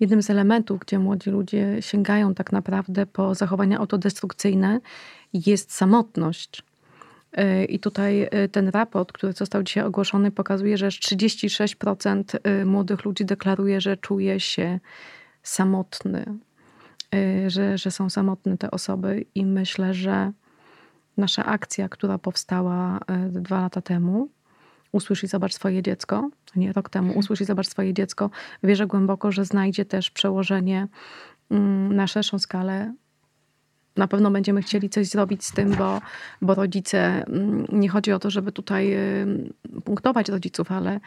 [0.00, 4.80] Jednym z elementów, gdzie młodzi ludzie sięgają tak naprawdę po zachowania autodestrukcyjne,
[5.32, 6.62] jest samotność.
[7.38, 13.04] Y, I tutaj y, ten raport, który został dzisiaj ogłoszony, pokazuje, że 36% y, młodych
[13.04, 14.80] ludzi deklaruje, że czuje się
[15.42, 16.24] samotny,
[17.46, 20.32] że, że są samotne te osoby, i myślę, że
[21.16, 24.28] nasza akcja, która powstała dwa lata temu,
[24.92, 27.18] Usłysz i zobacz swoje dziecko, nie rok temu, mhm.
[27.18, 28.30] Usłysz i zobacz swoje dziecko,
[28.62, 30.88] wierzę głęboko, że znajdzie też przełożenie
[31.50, 32.94] mm, na szerszą skalę
[33.96, 36.00] na pewno będziemy chcieli coś zrobić z tym, bo,
[36.42, 38.96] bo rodzice, mm, nie chodzi o to, żeby tutaj
[39.84, 41.00] punktować rodziców, ale,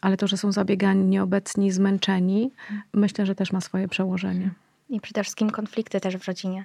[0.00, 2.50] ale to, że są zabiegani, nieobecni, zmęczeni,
[2.94, 4.50] myślę, że też ma swoje przełożenie.
[4.92, 6.64] I przede wszystkim konflikty też w rodzinie.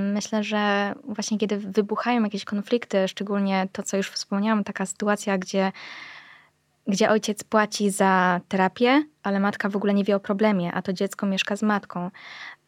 [0.00, 5.72] Myślę, że właśnie kiedy wybuchają jakieś konflikty, szczególnie to, co już wspomniałam, taka sytuacja, gdzie
[6.86, 10.92] gdzie ojciec płaci za terapię, ale matka w ogóle nie wie o problemie, a to
[10.92, 12.10] dziecko mieszka z matką.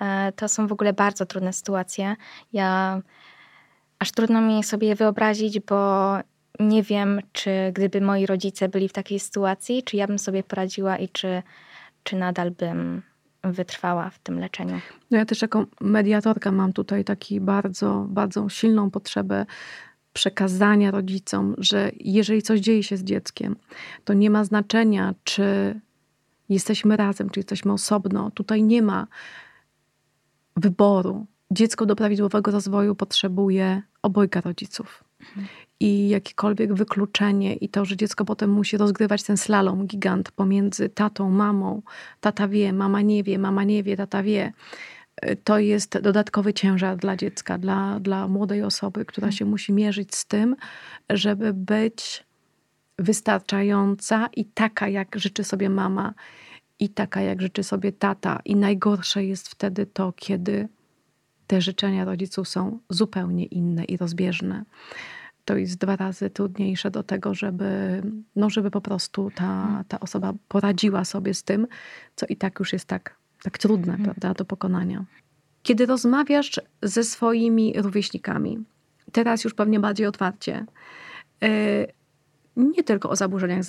[0.01, 2.17] E, to są w ogóle bardzo trudne sytuacje.
[2.53, 3.01] Ja
[3.99, 6.15] aż trudno mi sobie wyobrazić, bo
[6.61, 10.97] nie wiem, czy gdyby moi rodzice byli w takiej sytuacji, czy ja bym sobie poradziła
[10.97, 11.43] i czy,
[12.03, 13.03] czy nadal bym
[13.45, 14.81] wytrwała w tym leczeniu.
[15.11, 19.47] No ja też jako mediatorka mam tutaj taki bardzo, bardzo silną potrzebę
[20.12, 23.57] przekazania rodzicom, że jeżeli coś dzieje się z dzieckiem,
[24.05, 25.81] to nie ma znaczenia, czy
[26.49, 28.31] jesteśmy razem, czy jesteśmy osobno.
[28.31, 29.07] Tutaj nie ma
[30.57, 31.27] wyboru.
[31.51, 35.05] Dziecko do prawidłowego rozwoju potrzebuje obojga rodziców.
[35.81, 41.31] i jakiekolwiek wykluczenie i to, że dziecko potem musi rozgrywać ten slalom gigant pomiędzy tatą,
[41.31, 41.83] mamą,
[42.21, 44.53] tata wie, mama nie wie, mama nie wie, tata wie,
[45.45, 49.39] to jest dodatkowy ciężar dla dziecka, dla, dla młodej osoby, która mhm.
[49.39, 50.57] się musi mierzyć z tym,
[51.11, 52.25] żeby być
[52.99, 56.15] wystarczająca i taka, jak życzy sobie mama,
[56.79, 58.41] i taka, jak życzy sobie tata.
[58.45, 60.69] I najgorsze jest wtedy to, kiedy
[61.47, 64.65] te życzenia rodziców są zupełnie inne i rozbieżne.
[65.45, 68.03] To jest dwa razy trudniejsze do tego, żeby,
[68.37, 69.85] no, żeby po prostu ta, mhm.
[69.85, 71.67] ta osoba poradziła sobie z tym,
[72.17, 74.05] co i tak już jest tak, tak trudne mhm.
[74.05, 75.05] prawda, do pokonania.
[75.62, 78.59] Kiedy rozmawiasz ze swoimi rówieśnikami,
[79.12, 80.66] teraz już pewnie bardziej otwarcie,
[81.44, 81.87] y,
[82.57, 83.61] nie tylko o zaburzeniach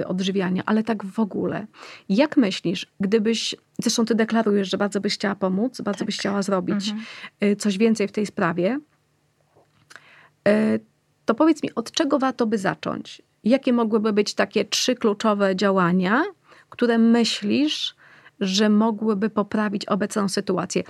[0.00, 1.66] y, odżywiania, ale tak w ogóle.
[2.08, 6.06] Jak myślisz, gdybyś, zresztą ty deklarujesz, że bardzo byś chciała pomóc, bardzo tak.
[6.06, 7.06] byś chciała zrobić mhm.
[7.44, 8.78] Y, coś więcej w tej sprawie,
[11.24, 13.22] to powiedz mi, od czego warto by zacząć?
[13.44, 16.24] Jakie mogłyby być takie trzy kluczowe działania,
[16.70, 17.96] które myślisz,
[18.40, 20.82] że mogłyby poprawić obecną sytuację?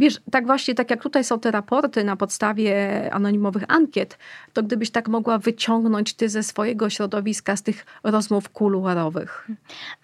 [0.00, 4.18] Wiesz, tak właśnie, tak jak tutaj są te raporty na podstawie anonimowych ankiet,
[4.52, 9.48] to gdybyś tak mogła wyciągnąć ty ze swojego środowiska, z tych rozmów kuluarowych?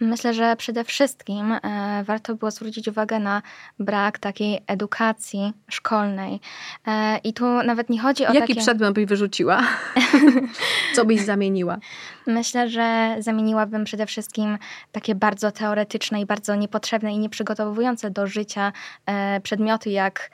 [0.01, 3.43] Myślę, że przede wszystkim e, warto było zwrócić uwagę na
[3.79, 6.41] brak takiej edukacji szkolnej.
[6.87, 8.61] E, I tu nawet nie chodzi o Jaki takie...
[8.61, 9.63] przedmiot byś wyrzuciła?
[10.97, 11.79] Co byś zamieniła?
[12.27, 14.59] Myślę, że zamieniłabym przede wszystkim
[14.93, 18.73] takie bardzo teoretyczne i bardzo niepotrzebne i nieprzygotowujące do życia
[19.07, 20.31] e, przedmioty jak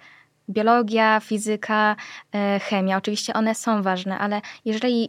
[0.51, 1.97] biologia, fizyka,
[2.35, 2.97] e, chemia.
[2.97, 5.09] Oczywiście one są ważne, ale jeżeli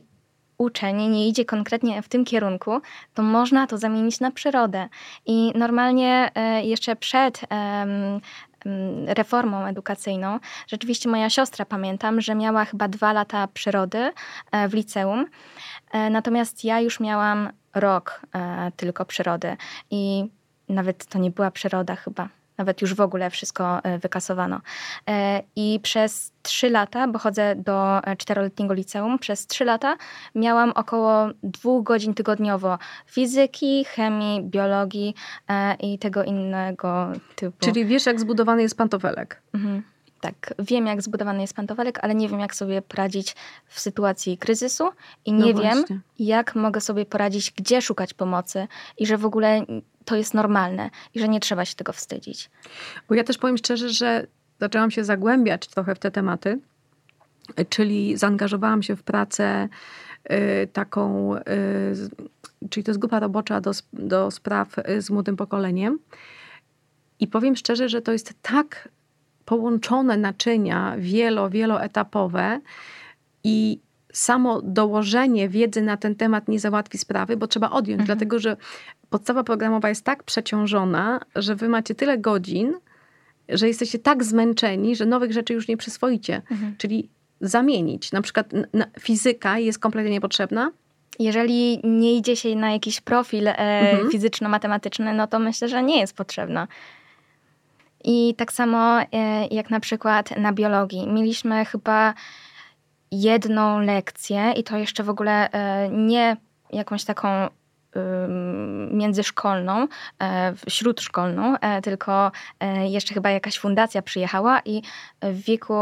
[0.57, 2.81] uczeń nie idzie konkretnie w tym kierunku,
[3.13, 4.89] to można to zamienić na przyrodę.
[5.25, 7.41] I normalnie e, jeszcze przed
[9.07, 10.39] reformą edukacyjną.
[10.67, 14.11] Rzeczywiście moja siostra, pamiętam, że miała chyba dwa lata przyrody
[14.69, 15.25] w liceum,
[15.93, 18.21] natomiast ja już miałam rok
[18.77, 19.57] tylko przyrody
[19.91, 20.29] i
[20.69, 24.61] nawet to nie była przyroda chyba nawet już w ogóle wszystko e, wykasowano.
[25.09, 29.97] E, I przez trzy lata, bo chodzę do e, czteroletniego liceum, przez trzy lata
[30.35, 35.15] miałam około dwóch godzin tygodniowo fizyki, chemii, biologii
[35.79, 37.57] i tego innego typu.
[37.59, 39.41] Czyli wiesz, jak zbudowany jest pantofelek?
[39.53, 39.83] Mhm.
[40.23, 43.35] Tak, wiem, jak zbudowany jest pantofelek, ale nie wiem, jak sobie poradzić
[43.67, 44.89] w sytuacji kryzysu
[45.25, 45.83] i nie no wiem,
[46.19, 49.65] jak mogę sobie poradzić, gdzie szukać pomocy i że w ogóle
[50.05, 52.49] to jest normalne i że nie trzeba się tego wstydzić.
[53.09, 54.27] Bo ja też powiem szczerze, że
[54.59, 56.59] zaczęłam się zagłębiać trochę w te tematy,
[57.69, 59.69] czyli zaangażowałam się w pracę
[60.31, 65.99] y, taką, y, czyli to jest grupa robocza do, do spraw y, z młodym pokoleniem.
[67.19, 68.89] I powiem szczerze, że to jest tak
[69.45, 72.59] połączone naczynia wielo, wieloetapowe
[73.43, 73.79] i
[74.13, 78.05] samo dołożenie wiedzy na ten temat nie załatwi sprawy, bo trzeba odjąć, mhm.
[78.05, 78.57] dlatego że
[79.09, 82.73] podstawa programowa jest tak przeciążona, że wy macie tyle godzin,
[83.49, 86.41] że jesteście tak zmęczeni, że nowych rzeczy już nie przyswoicie.
[86.51, 86.75] Mhm.
[86.77, 87.09] Czyli
[87.41, 88.11] zamienić.
[88.11, 88.51] Na przykład
[88.99, 90.71] fizyka jest kompletnie niepotrzebna.
[91.19, 94.09] Jeżeli nie idzie się na jakiś profil e, mhm.
[94.11, 96.67] fizyczno-matematyczny, no to myślę, że nie jest potrzebna.
[98.03, 99.05] I tak samo e,
[99.51, 101.07] jak na przykład na biologii.
[101.07, 102.13] Mieliśmy chyba
[103.11, 106.37] jedną lekcję i to jeszcze w ogóle e, nie
[106.71, 107.27] jakąś taką
[108.91, 109.87] międzyszkolną,
[110.21, 112.31] e, śródszkolną, e, tylko
[112.83, 114.81] jeszcze chyba jakaś fundacja przyjechała i
[115.21, 115.73] w wieku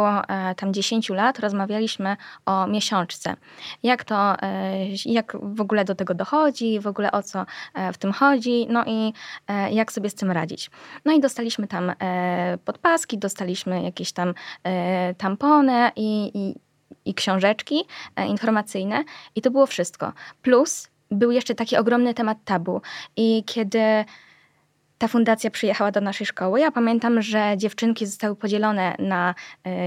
[0.58, 3.36] tam 10 lat rozmawialiśmy o miesiączce.
[3.84, 4.36] Jak to,
[5.06, 7.46] jak w ogóle do tego dochodzi, w ogóle o co
[7.94, 9.14] w tym chodzi, no i
[9.72, 10.72] jak sobie z tym radzić.
[11.06, 11.94] No i dostaliśmy tam
[12.66, 14.34] podpaski, dostaliśmy jakieś tam
[15.18, 16.56] tampony i, i
[17.06, 19.04] i książeczki e, informacyjne
[19.36, 20.14] i to było wszystko.
[20.42, 22.82] Plus był jeszcze taki ogromny temat tabu
[23.18, 24.06] i kiedy
[25.02, 26.60] ta fundacja przyjechała do naszej szkoły.
[26.60, 29.36] Ja pamiętam, że dziewczynki zostały podzielone na,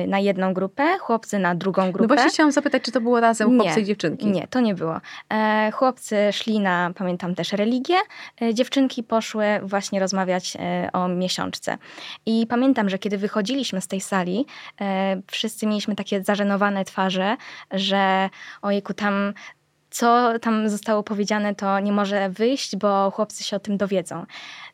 [0.04, 2.08] y, na jedną grupę, chłopcy na drugą grupę.
[2.08, 4.26] No właśnie chciałam zapytać, czy to było razem chłopcy nie, i dziewczynki?
[4.26, 5.00] Nie, to nie było.
[5.32, 7.96] E, chłopcy szli na, pamiętam też, religię.
[8.42, 11.78] E, dziewczynki poszły właśnie rozmawiać e, o miesiączce.
[12.26, 14.46] I pamiętam, że kiedy wychodziliśmy z tej sali,
[15.30, 17.36] wszyscy mieliśmy takie zażenowane twarze,
[17.70, 18.30] że
[18.62, 19.34] ojejku, tam
[19.94, 24.26] co tam zostało powiedziane, to nie może wyjść, bo chłopcy się o tym dowiedzą.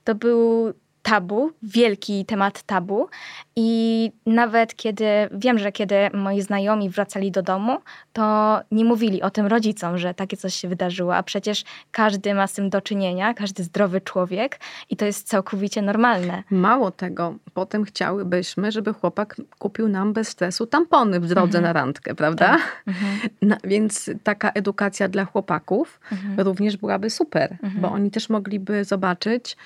[0.04, 3.08] To był tabu, wielki temat tabu.
[3.56, 7.78] I nawet kiedy wiem, że kiedy moi znajomi wracali do domu,
[8.12, 12.46] to nie mówili o tym rodzicom, że takie coś się wydarzyło, a przecież każdy ma
[12.46, 14.60] z tym do czynienia, każdy zdrowy człowiek
[14.90, 16.42] i to jest całkowicie normalne.
[16.50, 21.62] Mało tego, potem chciałybyśmy, żeby chłopak kupił nam bez stresu tampony w drodze mhm.
[21.62, 22.46] na randkę, prawda?
[22.46, 22.60] Tak.
[22.90, 23.18] Mhm.
[23.42, 26.40] No, więc taka edukacja dla chłopaków mhm.
[26.40, 27.94] również byłaby super, bo mhm.
[27.94, 29.56] oni też mogliby zobaczyć,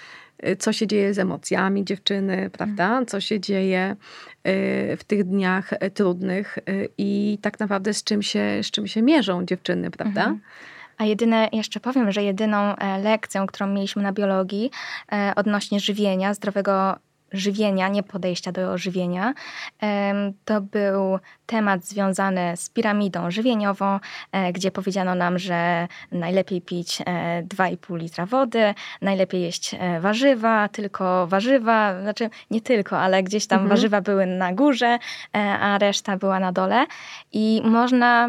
[0.59, 2.85] co się dzieje z emocjami dziewczyny, prawda?
[2.85, 3.07] Mhm.
[3.07, 3.97] Co się dzieje
[4.47, 6.59] y, w tych dniach y, trudnych
[6.99, 10.21] i tak naprawdę z czym się, z czym się mierzą dziewczyny, prawda?
[10.21, 10.41] Mhm.
[10.99, 14.71] A jedyne, jeszcze powiem, że jedyną e, lekcją, którą mieliśmy na biologii
[15.13, 16.97] e, odnośnie żywienia, zdrowego
[17.35, 19.35] żywienia, nie podejścia do żywienia.
[20.45, 24.01] To był temat związany z piramidą żywieniową,
[24.33, 30.69] e, gdzie powiedziano nam, że najlepiej pić 2,5 e, litra wody, najlepiej jeść e, warzywa,
[30.69, 33.69] tylko warzywa, znaczy nie tylko, ale gdzieś tam mhm.
[33.69, 34.99] warzywa były na górze,
[35.61, 36.87] a reszta była na dole.
[37.33, 38.29] I można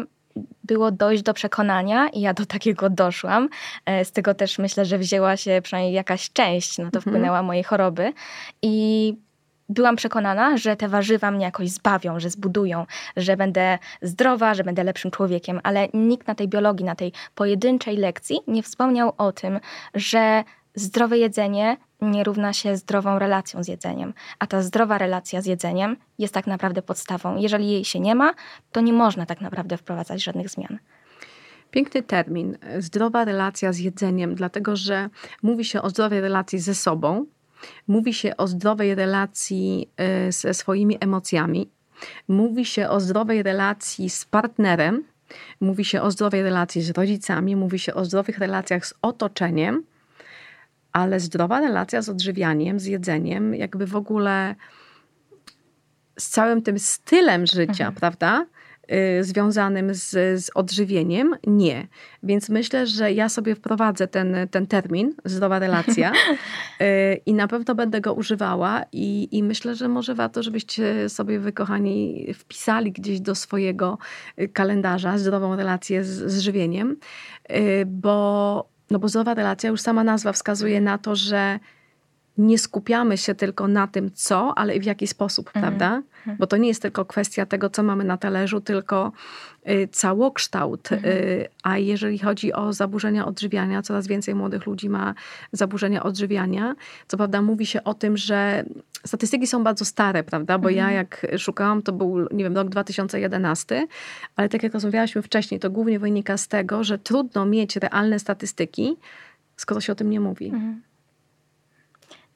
[0.64, 3.48] było dojść do przekonania i ja do takiego doszłam.
[3.86, 7.02] E, z tego też myślę, że wzięła się przynajmniej jakaś część, no to mhm.
[7.02, 8.12] wpłynęła mojej choroby.
[8.62, 9.14] I
[9.68, 14.84] byłam przekonana, że te warzywa mnie jakoś zbawią, że zbudują, że będę zdrowa, że będę
[14.84, 19.60] lepszym człowiekiem, ale nikt na tej biologii, na tej pojedynczej lekcji nie wspomniał o tym,
[19.94, 20.44] że
[20.74, 24.14] zdrowe jedzenie nie równa się zdrową relacją z jedzeniem.
[24.38, 27.36] A ta zdrowa relacja z jedzeniem jest tak naprawdę podstawą.
[27.36, 28.34] Jeżeli jej się nie ma,
[28.72, 30.78] to nie można tak naprawdę wprowadzać żadnych zmian.
[31.70, 35.08] Piękny termin, zdrowa relacja z jedzeniem, dlatego że
[35.42, 37.26] mówi się o zdrowej relacji ze sobą,
[37.88, 39.90] mówi się o zdrowej relacji
[40.28, 41.70] y, ze swoimi emocjami,
[42.28, 45.04] mówi się o zdrowej relacji z partnerem,
[45.60, 49.84] mówi się o zdrowej relacji z rodzicami, mówi się o zdrowych relacjach z otoczeniem
[50.96, 54.54] ale zdrowa relacja z odżywianiem, z jedzeniem, jakby w ogóle
[56.18, 57.94] z całym tym stylem życia, mhm.
[57.94, 58.46] prawda?
[59.20, 60.10] Y, związanym z,
[60.44, 61.34] z odżywieniem?
[61.46, 61.86] Nie.
[62.22, 66.12] Więc myślę, że ja sobie wprowadzę ten, ten termin, zdrowa relacja
[66.80, 71.38] y, i na pewno będę go używała i, i myślę, że może warto, żebyście sobie
[71.38, 73.98] wy, kochani, wpisali gdzieś do swojego
[74.40, 76.96] y, kalendarza zdrową relację z, z żywieniem,
[77.86, 81.58] bo no bo zdrowa relacja, już sama nazwa wskazuje na to, że
[82.38, 85.62] nie skupiamy się tylko na tym, co, ale i w jaki sposób, mhm.
[85.62, 86.02] prawda?
[86.18, 86.36] Mhm.
[86.36, 89.12] Bo to nie jest tylko kwestia tego, co mamy na talerzu, tylko
[89.68, 90.92] y, całokształt.
[90.92, 91.14] Mhm.
[91.14, 95.14] Y, a jeżeli chodzi o zaburzenia odżywiania, coraz więcej młodych ludzi ma
[95.52, 96.74] zaburzenia odżywiania.
[97.08, 98.64] Co prawda mówi się o tym, że
[99.04, 100.58] statystyki są bardzo stare, prawda?
[100.58, 103.86] Bo ja jak szukałam, to był, nie wiem, rok 2011,
[104.36, 108.96] ale tak jak rozmawialiśmy wcześniej, to głównie wynika z tego, że trudno mieć realne statystyki,
[109.56, 110.52] skoro się o tym nie mówi.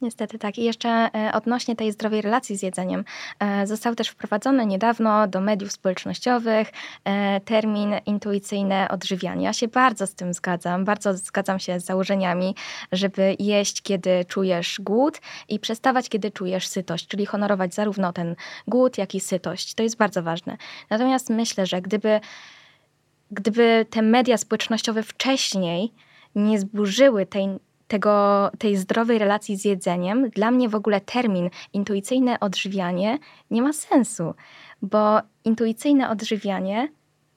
[0.00, 0.58] Niestety tak.
[0.58, 3.04] I jeszcze e, odnośnie tej zdrowej relacji z jedzeniem,
[3.38, 6.72] e, został też wprowadzony niedawno do mediów społecznościowych
[7.04, 9.44] e, termin intuicyjne odżywianie.
[9.44, 12.54] Ja się bardzo z tym zgadzam, bardzo zgadzam się z założeniami,
[12.92, 18.36] żeby jeść, kiedy czujesz głód i przestawać, kiedy czujesz sytość, czyli honorować zarówno ten
[18.68, 19.74] głód, jak i sytość.
[19.74, 20.56] To jest bardzo ważne.
[20.90, 22.20] Natomiast myślę, że gdyby,
[23.30, 25.92] gdyby te media społecznościowe wcześniej
[26.34, 27.58] nie zburzyły tej
[27.90, 33.18] tego, tej zdrowej relacji z jedzeniem, dla mnie w ogóle termin intuicyjne odżywianie
[33.50, 34.35] nie ma sensu,
[34.83, 36.88] bo intuicyjne odżywianie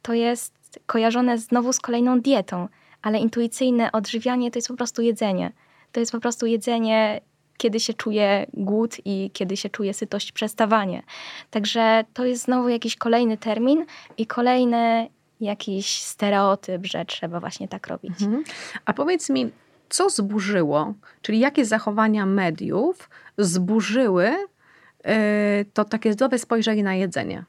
[0.01, 0.53] to jest
[0.85, 2.67] kojarzone znowu z kolejną dietą,
[3.01, 5.51] ale intuicyjne odżywianie to jest po prostu jedzenie.
[5.91, 7.21] To jest po prostu jedzenie,
[7.57, 11.03] kiedy się czuje głód i kiedy się czuje sytość, przestawanie.
[11.49, 13.85] Także to jest znowu jakiś kolejny termin
[14.17, 15.09] i kolejny
[15.41, 18.21] jakiś stereotyp, że trzeba właśnie tak robić.
[18.21, 18.43] Mhm.
[18.85, 19.51] A powiedz mi,
[19.89, 27.43] co zburzyło, czyli jakie zachowania mediów zburzyły y, to takie zdrowe spojrzenie na jedzenie?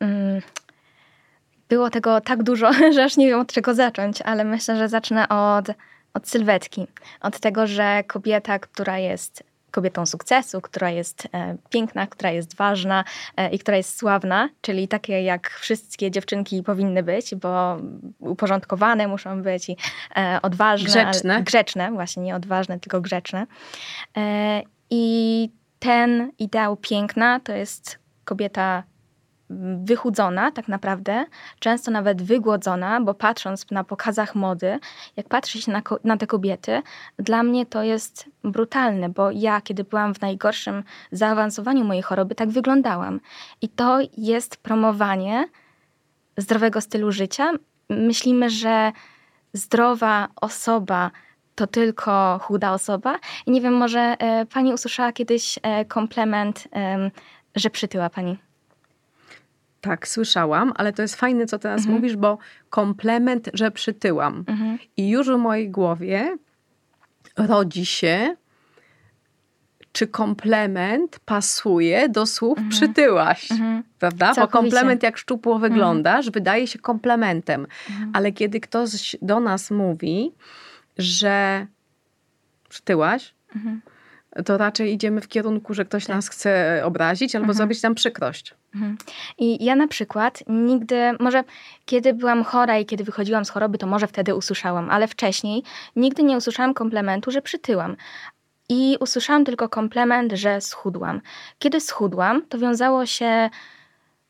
[0.00, 0.42] Mm,
[1.68, 5.28] było tego tak dużo, że aż nie wiem od czego zacząć, ale myślę, że zacznę
[5.28, 5.66] od,
[6.14, 6.86] od sylwetki.
[7.20, 13.04] Od tego, że kobieta, która jest kobietą sukcesu, która jest e, piękna, która jest ważna
[13.36, 17.76] e, i która jest sławna, czyli takie jak wszystkie dziewczynki powinny być, bo
[18.18, 19.76] uporządkowane muszą być i
[20.16, 20.88] e, odważne.
[20.88, 21.42] Grzeczne.
[21.42, 23.46] Grzeczne, właśnie nie odważne, tylko grzeczne.
[24.90, 28.82] I ten ideał piękna to jest kobieta
[29.84, 31.24] wychudzona tak naprawdę,
[31.58, 34.78] często nawet wygłodzona, bo patrząc na pokazach mody,
[35.16, 36.82] jak patrzy się na, na, te kobiety,
[37.18, 42.48] dla mnie to jest brutalne, bo ja, kiedy byłam w najgorszym zaawansowaniu mojej choroby, tak
[42.48, 43.20] wyglądałam.
[43.62, 45.48] I to jest promowanie
[46.36, 47.52] zdrowego stylu życia.
[47.88, 48.92] Myślimy, że
[49.52, 51.10] zdrowa osoba
[51.54, 53.18] to tylko chuda osoba.
[53.46, 56.68] I nie wiem, może e, pani usłyszała kiedyś e, komplement,
[57.56, 58.47] że przytyła pani.
[59.80, 61.96] Tak, słyszałam, ale to jest fajne, co teraz mhm.
[61.96, 62.38] mówisz, bo
[62.70, 64.44] komplement, że przytyłam.
[64.46, 64.78] Mhm.
[64.96, 66.36] I już w mojej głowie
[67.36, 68.36] rodzi się,
[69.92, 72.70] czy komplement pasuje do słów mhm.
[72.70, 73.52] przytyłaś.
[73.52, 73.82] Mhm.
[73.98, 74.34] Prawda?
[74.34, 74.40] Całkowicie.
[74.40, 75.72] Bo komplement, jak szczupło mhm.
[75.72, 77.66] wyglądasz, wydaje się komplementem.
[77.90, 78.10] Mhm.
[78.14, 80.32] Ale kiedy ktoś do nas mówi,
[80.98, 81.66] że
[82.68, 83.34] przytyłaś,
[84.44, 86.16] to raczej idziemy w kierunku, że ktoś tak.
[86.16, 88.54] nas chce obrazić albo zrobić nam przykrość.
[89.38, 91.44] I ja na przykład nigdy, może
[91.84, 95.62] kiedy byłam chora i kiedy wychodziłam z choroby, to może wtedy usłyszałam, ale wcześniej
[95.96, 97.96] nigdy nie usłyszałam komplementu, że przytyłam.
[98.68, 101.20] I usłyszałam tylko komplement, że schudłam.
[101.58, 103.50] Kiedy schudłam, to wiązało się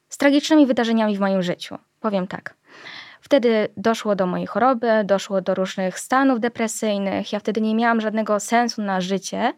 [0.09, 1.79] z tragicznymi wydarzeniami w moim życiu.
[2.01, 2.55] Powiem tak.
[3.21, 7.33] Wtedy doszło do mojej choroby, doszło do różnych stanów depresyjnych.
[7.33, 9.53] Ja wtedy nie miałam żadnego sensu na życie.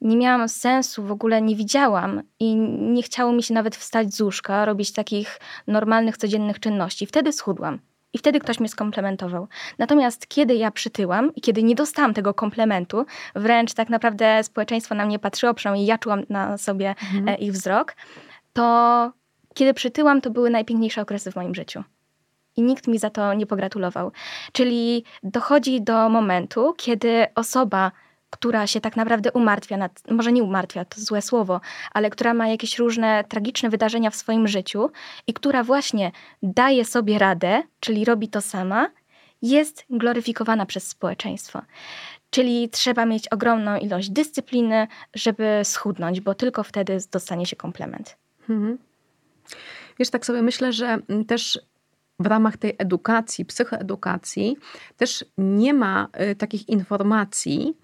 [0.00, 4.20] Nie miałam sensu, w ogóle nie widziałam i nie chciało mi się nawet wstać z
[4.20, 7.06] łóżka, robić takich normalnych, codziennych czynności.
[7.06, 7.78] Wtedy schudłam.
[8.12, 9.48] I wtedy ktoś mnie skomplementował.
[9.78, 15.06] Natomiast kiedy ja przytyłam i kiedy nie dostałam tego komplementu, wręcz tak naprawdę społeczeństwo na
[15.06, 17.28] mnie patrzyło, przynajmniej ja czułam na sobie mhm.
[17.28, 17.96] E, ich wzrok,
[18.52, 19.12] to
[19.54, 21.84] kiedy przytyłam, to były najpiękniejsze okresy w moim życiu.
[22.56, 24.12] I nikt mi za to nie pogratulował.
[24.52, 27.92] Czyli dochodzi do momentu, kiedy osoba
[28.30, 31.60] która się tak naprawdę umartwia, nad, może nie umartwia, to złe słowo,
[31.92, 34.90] ale która ma jakieś różne tragiczne wydarzenia w swoim życiu
[35.26, 36.12] i która właśnie
[36.42, 38.90] daje sobie radę, czyli robi to sama,
[39.42, 41.62] jest gloryfikowana przez społeczeństwo.
[42.30, 48.16] Czyli trzeba mieć ogromną ilość dyscypliny, żeby schudnąć, bo tylko wtedy dostanie się komplement.
[48.48, 48.78] Mhm.
[49.98, 51.60] Wiesz, tak sobie myślę, że też
[52.20, 54.56] w ramach tej edukacji, psychoedukacji,
[54.96, 57.76] też nie ma y, takich informacji,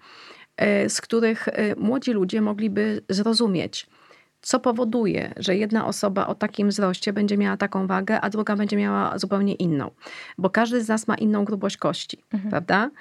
[0.89, 3.87] z których e, młodzi ludzie mogliby zrozumieć,
[4.41, 8.77] co powoduje, że jedna osoba o takim wzroście będzie miała taką wagę, a druga będzie
[8.77, 9.91] miała zupełnie inną.
[10.37, 12.49] Bo każdy z nas ma inną grubość kości, mhm.
[12.49, 12.91] prawda?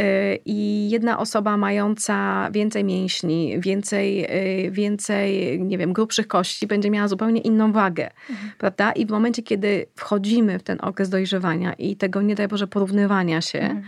[0.00, 4.28] E, I jedna osoba mająca więcej mięśni, więcej,
[4.70, 8.50] więcej, nie wiem, grubszych kości, będzie miała zupełnie inną wagę, mhm.
[8.58, 8.92] prawda?
[8.92, 13.40] I w momencie, kiedy wchodzimy w ten okres dojrzewania i tego, nie daj Boże, porównywania
[13.40, 13.84] się, mhm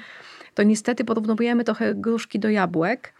[0.57, 3.13] to niestety porównujemy trochę gruszki do jabłek,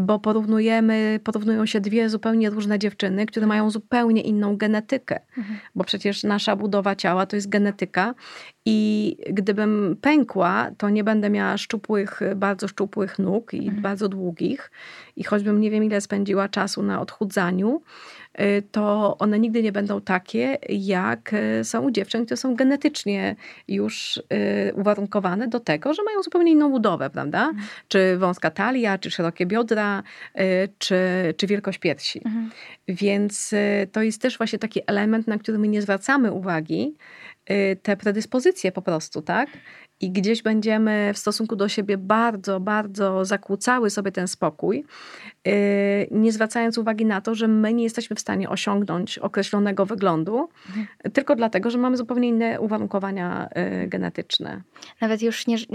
[0.00, 5.58] bo porównujemy, porównują się dwie zupełnie różne dziewczyny, które mają zupełnie inną genetykę, mhm.
[5.74, 8.14] bo przecież nasza budowa ciała to jest genetyka
[8.64, 13.82] i gdybym pękła, to nie będę miała szczupłych, bardzo szczupłych nóg i mhm.
[13.82, 14.70] bardzo długich
[15.16, 17.82] i choćbym nie wiem ile spędziła czasu na odchudzaniu,
[18.70, 23.36] to one nigdy nie będą takie, jak y, są u dziewczyn, które są genetycznie
[23.68, 24.22] już y,
[24.74, 27.40] uwarunkowane do tego, że mają zupełnie inną budowę, prawda?
[27.48, 27.66] Mhm.
[27.88, 30.02] Czy wąska talia, czy szerokie biodra,
[30.78, 30.98] czy,
[31.36, 32.20] czy wielkość piersi.
[32.24, 32.50] Mhm.
[32.88, 33.54] Więc
[33.92, 36.94] to jest też właśnie taki element, na który my nie zwracamy uwagi,
[37.82, 39.48] te predyspozycje po prostu, tak?
[40.00, 44.84] I gdzieś będziemy w stosunku do siebie bardzo, bardzo zakłócały sobie ten spokój,
[45.44, 45.52] yy,
[46.10, 50.86] nie zwracając uwagi na to, że my nie jesteśmy w stanie osiągnąć określonego wyglądu, mhm.
[51.12, 53.48] tylko dlatego, że mamy zupełnie inne uwarunkowania
[53.80, 54.62] yy, genetyczne.
[55.00, 55.66] Nawet już nie, yy,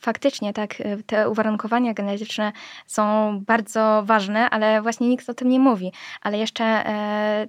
[0.00, 0.74] faktycznie tak,
[1.06, 2.52] te uwarunkowania genetyczne
[2.86, 5.92] są bardzo ważne, ale właśnie nikt o tym nie mówi.
[6.22, 6.84] Ale jeszcze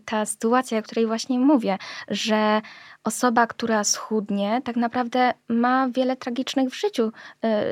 [0.05, 2.61] ta sytuacja, o której właśnie mówię, że
[3.03, 7.11] osoba, która schudnie, tak naprawdę ma wiele tragicznych w życiu,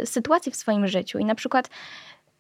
[0.02, 1.20] y, sytuacji w swoim życiu.
[1.20, 1.70] I na przykład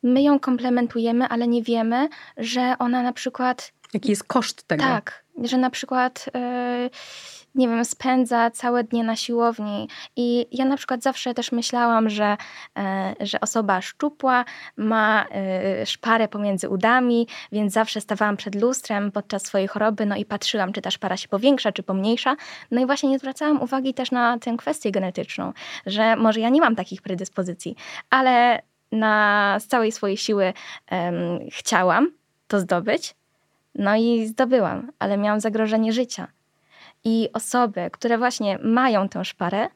[0.03, 3.71] my ją komplementujemy, ale nie wiemy, że ona na przykład.
[3.93, 4.83] Jaki jest koszt tego?
[4.83, 6.25] Tak, że na przykład.
[6.27, 6.89] Y,
[7.57, 9.87] nie wiem, spędza całe dnie na siłowni.
[10.15, 12.37] I ja na przykład zawsze też myślałam, że,
[12.77, 14.45] e, że osoba szczupła
[14.77, 20.25] ma e, szparę pomiędzy udami, więc zawsze stawałam przed lustrem podczas swojej choroby, no i
[20.25, 22.35] patrzyłam, czy ta szpara się powiększa, czy pomniejsza.
[22.71, 25.53] No i właśnie nie zwracałam uwagi też na tę kwestię genetyczną,
[25.85, 27.75] że może ja nie mam takich predyspozycji,
[28.09, 30.53] ale na z całej swojej siły
[30.91, 31.13] um,
[31.51, 32.11] chciałam
[32.47, 33.15] to zdobyć.
[33.75, 36.27] No i zdobyłam, ale miałam zagrożenie życia.
[37.07, 39.67] I osoby, które właśnie mają tę szparę,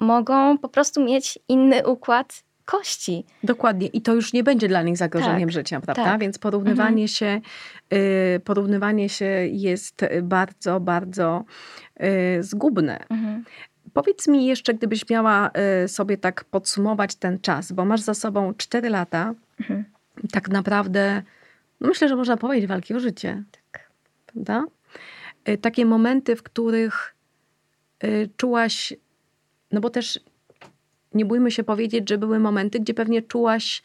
[0.00, 3.24] mogą po prostu mieć inny układ kości.
[3.42, 3.86] Dokładnie.
[3.86, 6.04] I to już nie będzie dla nich zagrożeniem tak, życia, prawda?
[6.04, 6.20] Tak.
[6.20, 7.08] Więc porównywanie, mhm.
[7.08, 7.40] się,
[7.92, 11.44] y, porównywanie się jest bardzo, bardzo
[12.38, 12.98] y, zgubne.
[13.08, 13.44] Mhm.
[13.92, 15.50] Powiedz mi jeszcze, gdybyś miała
[15.84, 19.84] y, sobie tak podsumować ten czas, bo masz za sobą 4 lata, mhm.
[20.30, 21.22] tak naprawdę,
[21.80, 23.42] no myślę, że można powiedzieć walki o życie.
[23.72, 23.90] Tak.
[24.26, 24.64] Prawda?
[25.48, 27.14] Y, takie momenty, w których
[28.04, 28.94] y, czułaś,
[29.72, 30.20] no bo też
[31.14, 33.82] nie bójmy się powiedzieć, że były momenty, gdzie pewnie czułaś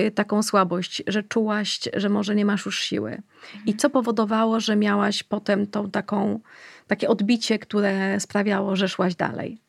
[0.00, 3.22] y, taką słabość, że czułaś, że może nie masz już siły.
[3.66, 6.40] I co powodowało, że miałaś potem tą taką,
[6.86, 9.65] takie odbicie, które sprawiało, że szłaś dalej?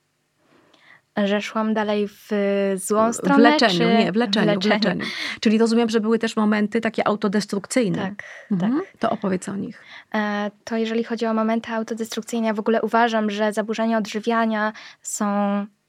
[1.26, 2.30] Że szłam dalej w
[2.76, 3.36] złą stronę?
[3.36, 3.98] W leczeniu, czy...
[3.98, 4.80] nie, w leczeniu, w leczeniu.
[4.80, 5.06] w leczeniu.
[5.40, 7.98] Czyli rozumiem, że były też momenty takie autodestrukcyjne.
[7.98, 8.74] Tak, mhm.
[8.74, 9.00] tak.
[9.00, 9.82] To opowiedz o nich.
[10.16, 15.26] E, to jeżeli chodzi o momenty autodestrukcyjne, ja w ogóle uważam, że zaburzenia odżywiania są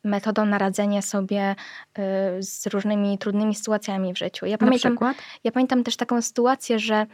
[0.05, 1.57] metodą na radzenie sobie
[1.99, 2.03] y,
[2.43, 4.47] z różnymi trudnymi sytuacjami w życiu.
[4.47, 4.99] Ja pamiętam?
[5.45, 7.07] Ja pamiętam też taką sytuację, że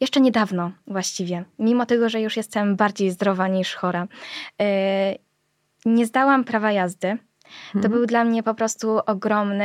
[0.00, 4.06] jeszcze niedawno właściwie, mimo tego, że już jestem bardziej zdrowa niż chora,
[4.62, 4.64] y,
[5.84, 7.18] nie zdałam prawa jazdy
[7.72, 7.92] to mhm.
[7.92, 9.64] był dla mnie po prostu ogromny,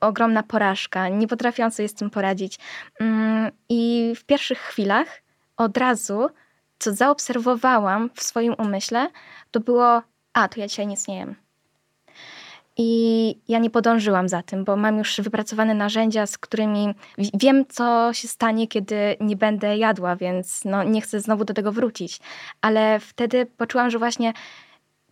[0.00, 1.08] ogromna porażka.
[1.08, 2.58] Nie potrafiłam sobie z tym poradzić.
[3.00, 5.22] Mm, I w pierwszych chwilach
[5.56, 6.28] od razu,
[6.78, 9.08] co zaobserwowałam w swoim umyśle,
[9.50, 10.02] to było:
[10.32, 11.34] A, to ja dzisiaj nic nie jem.
[12.78, 16.94] I ja nie podążyłam za tym, bo mam już wypracowane narzędzia, z którymi
[17.34, 21.72] wiem, co się stanie, kiedy nie będę jadła, więc no, nie chcę znowu do tego
[21.72, 22.20] wrócić.
[22.60, 24.32] Ale wtedy poczułam, że właśnie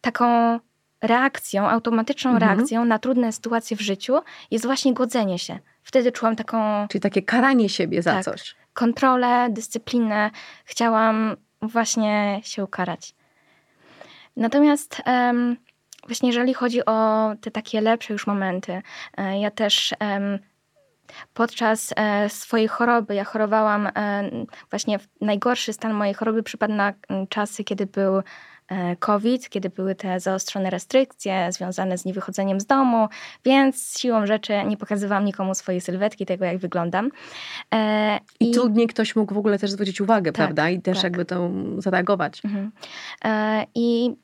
[0.01, 0.59] taką
[1.07, 2.51] reakcją, automatyczną mhm.
[2.51, 4.19] reakcją na trudne sytuacje w życiu
[4.51, 5.59] jest właśnie godzenie się.
[5.83, 6.89] Wtedy czułam taką.
[6.89, 8.55] Czyli takie karanie siebie za tak, coś.
[8.73, 10.31] Kontrolę, dyscyplinę.
[10.65, 13.15] Chciałam właśnie się ukarać.
[14.37, 15.57] Natomiast um,
[16.07, 18.83] właśnie jeżeli chodzi o te takie lepsze już momenty,
[19.17, 20.39] e, ja też um,
[21.35, 24.31] podczas e, swojej choroby, ja chorowałam, e,
[24.71, 26.93] właśnie najgorszy stan mojej choroby przypadł na
[27.29, 28.23] czasy, kiedy był
[28.99, 33.09] COVID, kiedy były te zaostrzone restrykcje związane z niewychodzeniem z domu,
[33.45, 37.11] więc siłą rzeczy nie pokazywałam nikomu swojej sylwetki, tego jak wyglądam.
[37.75, 40.71] E, I, I trudniej ktoś mógł w ogóle też zwrócić uwagę, tak, prawda?
[40.71, 41.05] I też tak.
[41.05, 42.45] jakby to zareagować.
[42.45, 42.73] Mhm.
[43.25, 44.15] E, I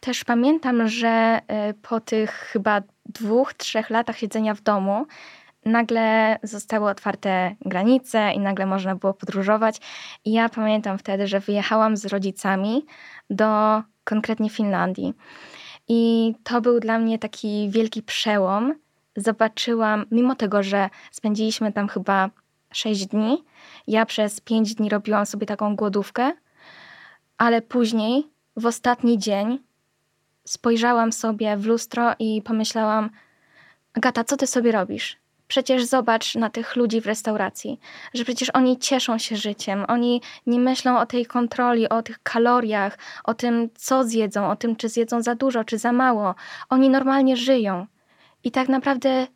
[0.00, 1.40] też pamiętam, że
[1.82, 5.06] po tych chyba dwóch, trzech latach siedzenia w domu,
[5.68, 9.80] nagle zostały otwarte granice i nagle można było podróżować.
[10.24, 12.86] I ja pamiętam wtedy, że wyjechałam z rodzicami
[13.30, 15.14] do konkretnie Finlandii.
[15.88, 18.74] I to był dla mnie taki wielki przełom.
[19.16, 22.30] Zobaczyłam, mimo tego, że spędziliśmy tam chyba
[22.72, 23.44] 6 dni,
[23.86, 26.32] ja przez 5 dni robiłam sobie taką głodówkę,
[27.38, 29.58] ale później, w ostatni dzień,
[30.44, 33.10] spojrzałam sobie w lustro i pomyślałam:
[33.94, 35.16] Agata, co ty sobie robisz?
[35.48, 37.80] Przecież zobacz na tych ludzi w restauracji,
[38.14, 42.98] że przecież oni cieszą się życiem, oni nie myślą o tej kontroli, o tych kaloriach,
[43.24, 46.34] o tym, co zjedzą, o tym, czy zjedzą za dużo, czy za mało.
[46.68, 47.86] Oni normalnie żyją.
[48.44, 49.26] I tak naprawdę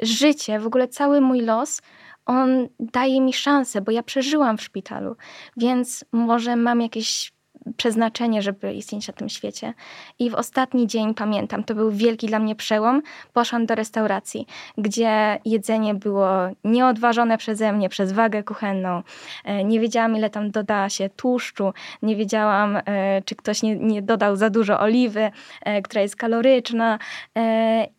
[0.00, 1.82] życie, w ogóle cały mój los,
[2.26, 5.16] on daje mi szansę, bo ja przeżyłam w szpitalu,
[5.56, 7.32] więc może mam jakieś
[7.76, 9.74] przeznaczenie, żeby istnieć na tym świecie.
[10.18, 13.02] I w ostatni dzień pamiętam, to był wielki dla mnie przełom.
[13.32, 14.46] Poszłam do restauracji,
[14.78, 16.28] gdzie jedzenie było
[16.64, 19.02] nieodważone przeze mnie przez wagę kuchenną.
[19.44, 24.02] E, nie wiedziałam, ile tam doda się tłuszczu, nie wiedziałam, e, czy ktoś nie, nie
[24.02, 25.30] dodał za dużo oliwy,
[25.62, 26.98] e, która jest kaloryczna.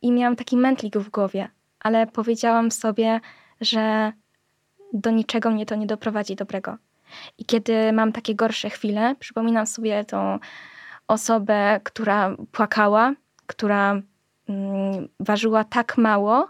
[0.02, 1.48] I miałam taki mętlik w głowie,
[1.80, 3.20] ale powiedziałam sobie,
[3.62, 4.14] że
[4.94, 6.78] do niczego mnie to nie doprowadzi dobrego.
[7.38, 10.40] I kiedy mam takie gorsze chwile, przypominam sobie tą
[11.08, 13.14] osobę, która płakała,
[13.48, 14.02] która
[14.50, 16.50] mm, ważyła tak mało,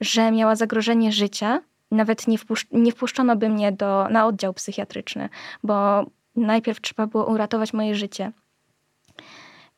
[0.00, 1.60] że miała zagrożenie życia.
[1.90, 2.38] Nawet nie,
[2.72, 5.28] nie wpuszczono by mnie do, na oddział psychiatryczny,
[5.62, 6.06] bo
[6.36, 8.32] najpierw trzeba było uratować moje życie.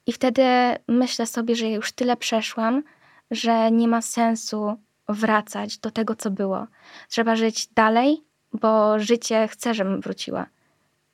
[0.06, 0.42] I wtedy
[0.88, 2.82] myślę sobie, że już tyle przeszłam,
[3.30, 4.76] że nie ma sensu
[5.08, 6.66] wracać do tego, co było.
[7.08, 10.46] Trzeba żyć dalej, bo życie chce, żebym wróciła.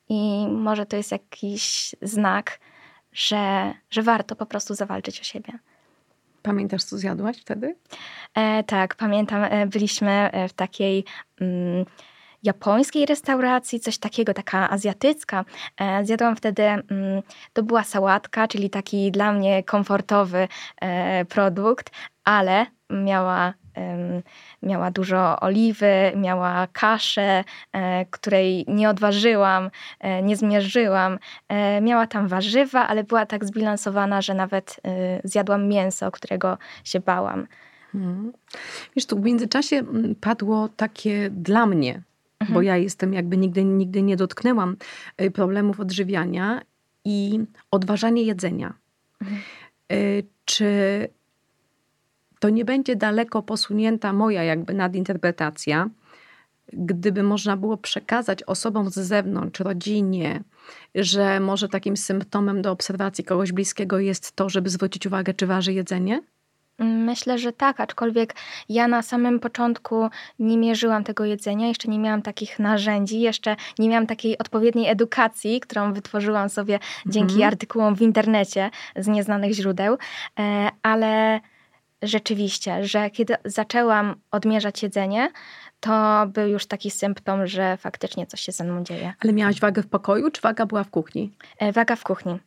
[0.09, 2.61] I może to jest jakiś znak,
[3.12, 5.59] że, że warto po prostu zawalczyć o siebie.
[6.43, 7.76] Pamiętasz, co zjadłaś wtedy?
[8.34, 9.45] E, tak, pamiętam.
[9.45, 11.05] E, byliśmy e, w takiej
[11.41, 11.84] mm,
[12.43, 15.45] japońskiej restauracji, coś takiego, taka azjatycka.
[15.80, 16.84] E, zjadłam wtedy, mm,
[17.53, 20.49] to była sałatka, czyli taki dla mnie komfortowy
[20.80, 21.91] e, produkt,
[22.24, 23.55] ale miała
[24.62, 29.70] miała dużo oliwy, miała kaszę, e, której nie odważyłam,
[30.00, 31.18] e, nie zmierzyłam.
[31.48, 34.80] E, miała tam warzywa, ale była tak zbilansowana, że nawet
[35.24, 37.46] zjadłam mięso, którego się bałam.
[37.92, 38.32] Hmm.
[38.96, 39.82] Wiesz, tu w międzyczasie
[40.20, 42.02] padło takie dla mnie,
[42.40, 42.54] mhm.
[42.54, 44.76] bo ja jestem jakby nigdy, nigdy nie dotknęłam
[45.34, 46.60] problemów odżywiania
[47.04, 48.74] i odważanie jedzenia.
[49.20, 49.40] Mhm.
[50.44, 50.68] Czy
[52.39, 55.91] to nie będzie daleko posunięta moja jakby nadinterpretacja,
[56.72, 60.43] gdyby można było przekazać osobom z zewnątrz, rodzinie,
[60.95, 65.72] że może takim symptomem do obserwacji kogoś bliskiego jest to, żeby zwrócić uwagę, czy waży
[65.72, 66.20] jedzenie?
[66.78, 68.34] Myślę, że tak, aczkolwiek
[68.68, 70.09] ja na samym początku
[70.39, 75.61] nie mierzyłam tego jedzenia, jeszcze nie miałam takich narzędzi, jeszcze nie miałam takiej odpowiedniej edukacji,
[75.61, 77.53] którą wytworzyłam sobie dzięki Mhm.
[77.53, 79.99] artykułom w internecie z nieznanych źródeł,
[80.39, 81.41] e, ale
[82.03, 85.30] rzeczywiście, że kiedy zaczęłam odmierzać jedzenie,
[85.80, 89.12] to był już taki symptom, że faktycznie coś się ze mną dzieje.
[89.24, 91.32] Ale miałaś wagę w pokoju, czy waga była w kuchni?
[91.59, 92.38] E, Waga w kuchni.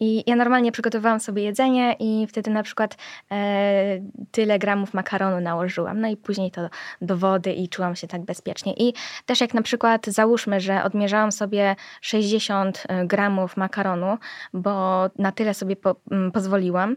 [0.00, 2.96] I ja normalnie przygotowałam sobie jedzenie i wtedy na przykład
[3.30, 4.00] e,
[4.30, 6.00] tyle gramów makaronu nałożyłam.
[6.00, 6.68] No i później to
[7.02, 8.74] do wody i czułam się tak bezpiecznie.
[8.76, 8.94] I
[9.26, 14.18] też jak na przykład załóżmy, że odmierzałam sobie 60 gramów makaronu,
[14.52, 16.96] bo na tyle sobie po, m, pozwoliłam,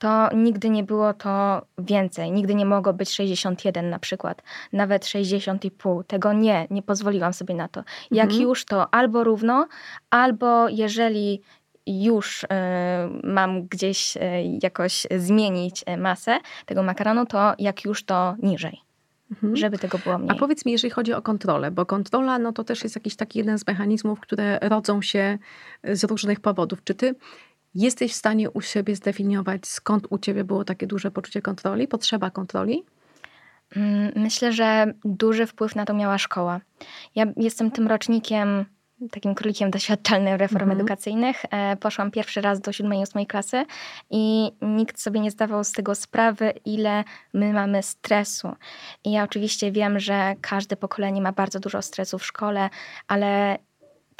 [0.00, 2.32] to nigdy nie było to więcej.
[2.32, 4.42] Nigdy nie mogło być 61 na przykład.
[4.72, 6.04] Nawet 60,5.
[6.06, 7.84] Tego nie, nie pozwoliłam sobie na to.
[8.10, 8.42] Jak Mhm.
[8.42, 9.66] już to albo równo,
[10.10, 11.42] albo jeżeli
[11.86, 14.20] już e, mam gdzieś e,
[14.62, 18.80] jakoś zmienić e, masę tego makaronu, to jak już to niżej,
[19.30, 19.56] Mhm.
[19.56, 20.38] żeby tego było A mniej.
[20.38, 23.58] powiedz mi, jeżeli chodzi o kontrolę, bo kontrola no to też jest jakiś taki jeden
[23.58, 25.38] z mechanizmów, które rodzą się
[25.84, 26.84] z różnych powodów.
[26.84, 27.14] Czy ty
[27.74, 32.30] jesteś w stanie u siebie zdefiniować, skąd u ciebie było takie duże poczucie kontroli, potrzeba
[32.30, 32.84] kontroli?
[33.76, 36.60] Mm, Myślę, że duży wpływ na to miała szkoła.
[37.14, 38.64] Ja jestem tym rocznikiem,
[39.10, 40.80] takim królikiem doświadczalnym reform Mhm.
[40.80, 41.42] edukacyjnych.
[41.50, 43.64] E, Poszłam pierwszy raz do siódmej i ósmej klasy
[44.10, 47.04] i nikt sobie nie zdawał z tego sprawy, ile
[47.34, 48.48] my mamy stresu.
[49.04, 52.70] I ja oczywiście wiem, że każde pokolenie ma bardzo dużo stresu w szkole,
[53.08, 53.58] ale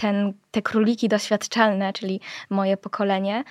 [0.01, 2.21] ten, te króliki doświadczalne, czyli
[2.51, 3.45] moje pokolenie,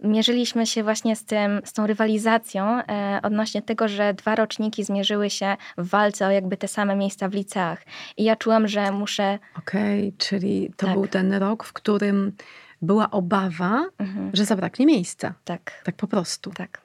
[0.00, 5.30] mierzyliśmy się właśnie z, tym, z tą rywalizacją e, odnośnie tego, że dwa roczniki zmierzyły
[5.30, 7.82] się w walce o jakby te same miejsca w liceach.
[8.16, 9.38] I ja czułam, że muszę.
[9.58, 10.94] Okej, czyli to Tak.
[10.94, 12.32] był ten rok, w którym
[12.82, 15.34] była obawa, Mhm, że zabraknie miejsca.
[15.44, 16.50] tak, Tak po prostu.
[16.50, 16.80] tak.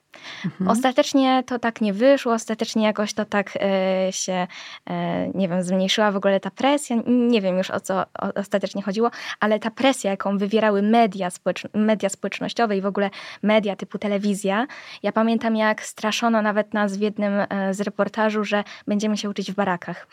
[0.45, 0.69] Mhm.
[0.69, 4.47] Ostatecznie to tak nie wyszło, ostatecznie jakoś to tak e, się,
[4.89, 6.95] e, nie wiem, zmniejszyła w ogóle ta presja.
[7.05, 11.29] Nie wiem już o co o, ostatecznie chodziło, ale ta presja, jaką wywierały media,
[11.73, 13.09] media społecznościowe i w ogóle
[13.43, 14.67] media typu telewizja.
[15.03, 19.51] Ja pamiętam, jak straszono nawet nas w jednym e, z reportażu, że będziemy się uczyć
[19.51, 20.07] w barakach.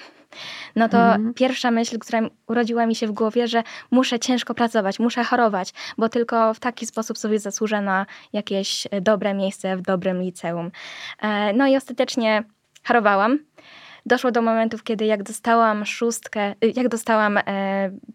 [0.76, 1.34] No to Mhm.
[1.34, 6.08] pierwsza myśl, która urodziła mi się w głowie, że muszę ciężko pracować, muszę chorować, bo
[6.08, 10.70] tylko w taki sposób sobie zasłużę na jakieś e, dobre miejsce w dobrym liceum.
[11.22, 12.42] E, No i ostatecznie
[12.86, 13.38] chorowałam.
[14.06, 17.42] Doszło do momentów, kiedy jak dostałam szóstkę, y, jak dostałam e,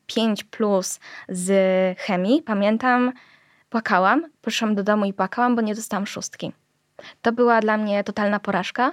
[0.07, 0.99] 5 plus
[1.30, 1.49] z
[1.99, 3.11] chemii, pamiętam,
[3.70, 6.51] płakałam, poszłam do domu i płakałam, bo nie dostałam szóstki.
[7.22, 8.91] To była dla mnie totalna porażka.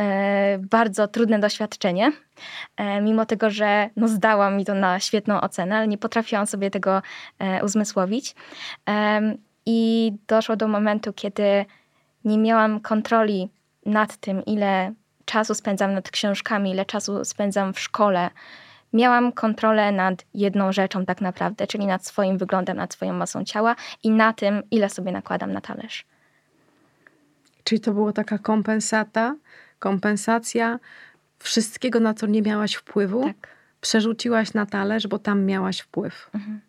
[0.00, 2.12] E, bardzo trudne doświadczenie,
[2.76, 6.70] e, mimo tego, że no zdałam mi to na świetną ocenę, ale nie potrafiłam sobie
[6.70, 7.02] tego
[7.38, 8.34] e, uzmysłowić.
[9.66, 11.64] I doszło do momentu, kiedy
[12.24, 13.50] nie miałam kontroli
[13.86, 14.92] nad tym, ile
[15.24, 18.30] czasu spędzam nad książkami, ile czasu spędzam w szkole.
[18.92, 23.76] Miałam kontrolę nad jedną rzeczą tak naprawdę, czyli nad swoim wyglądem, nad swoją masą ciała
[24.02, 26.04] i na tym, ile sobie nakładam na talerz.
[27.64, 29.34] Czyli to była taka kompensata,
[29.78, 30.78] kompensacja
[31.38, 33.48] wszystkiego, na co nie miałaś wpływu, Tak.
[33.80, 36.30] przerzuciłaś na talerz, bo tam miałaś wpływ.
[36.34, 36.60] Mhm.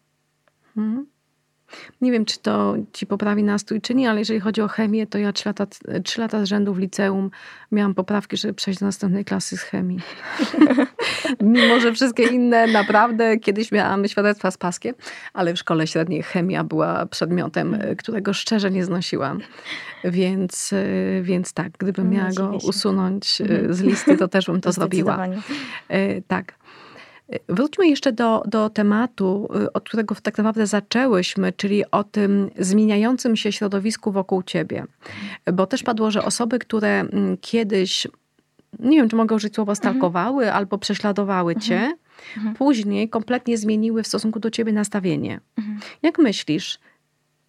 [0.77, 1.07] Mhm.
[2.01, 5.17] Nie wiem, czy to ci poprawi nastrój, czy nie, ale jeżeli chodzi o chemię, to
[5.17, 5.67] ja trzy lata,
[6.03, 7.31] trzy lata z rzędu w liceum
[7.71, 9.99] miałam poprawki, żeby przejść do następnej klasy z chemii.
[11.41, 14.95] Mimo, że wszystkie inne naprawdę kiedyś miałam świadectwa z paskiem,
[15.33, 17.95] ale w szkole średniej chemia była przedmiotem, Mhm.
[17.95, 19.39] którego szczerze nie znosiłam.
[20.03, 23.73] Więc, y, więc tak, gdybym miała go usunąć y, Mhm.
[23.73, 25.19] z listy, to też bym to zrobiła.
[25.89, 26.53] E, Tak.
[27.49, 33.35] Wróćmy jeszcze do, do tematu, y, od którego tak naprawdę zaczęłyśmy, czyli o tym zmieniającym
[33.35, 34.85] się środowisku wokół ciebie.
[35.53, 38.07] Bo też padło, że osoby, które mm, kiedyś,
[38.79, 41.93] nie wiem, czy mogę użyć słowa stalkowały albo prześladowały cię,
[42.37, 42.55] Mhm.
[42.55, 45.39] później kompletnie zmieniły w stosunku do ciebie nastawienie.
[45.57, 45.79] Mhm.
[46.03, 46.79] Jak myślisz,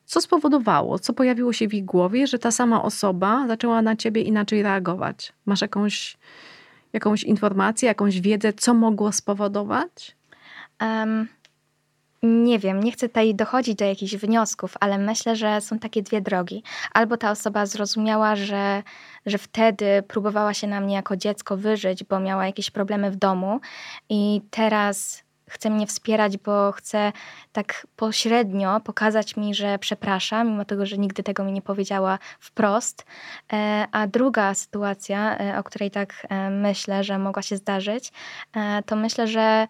[0.05, 4.22] co spowodowało, co pojawiło się w ich głowie, że ta sama osoba zaczęła na ciebie
[4.22, 5.33] inaczej reagować?
[5.47, 6.16] Masz jakąś,
[6.93, 10.16] jakąś informację, jakąś wiedzę, co mogło spowodować?
[10.78, 11.28] Em,
[12.22, 16.20] nie wiem, nie chcę tutaj dochodzić do jakichś wniosków, ale myślę, że są takie dwie
[16.20, 16.62] drogi.
[16.93, 18.82] Albo ta osoba zrozumiała, że,
[19.26, 23.61] że wtedy próbowała się na mnie jako dziecko wyżyć, bo miała jakieś problemy w domu
[24.09, 27.12] i teraz chce mnie wspierać, bo chce
[27.53, 33.07] tak pośrednio pokazać mi, że przeprasza, mimo tego, że nigdy tego mi nie powiedziała wprost.
[33.53, 38.12] E, A druga sytuacja, e, o której tak e, myślę, że mogła się zdarzyć,
[38.86, 39.66] to myślę, że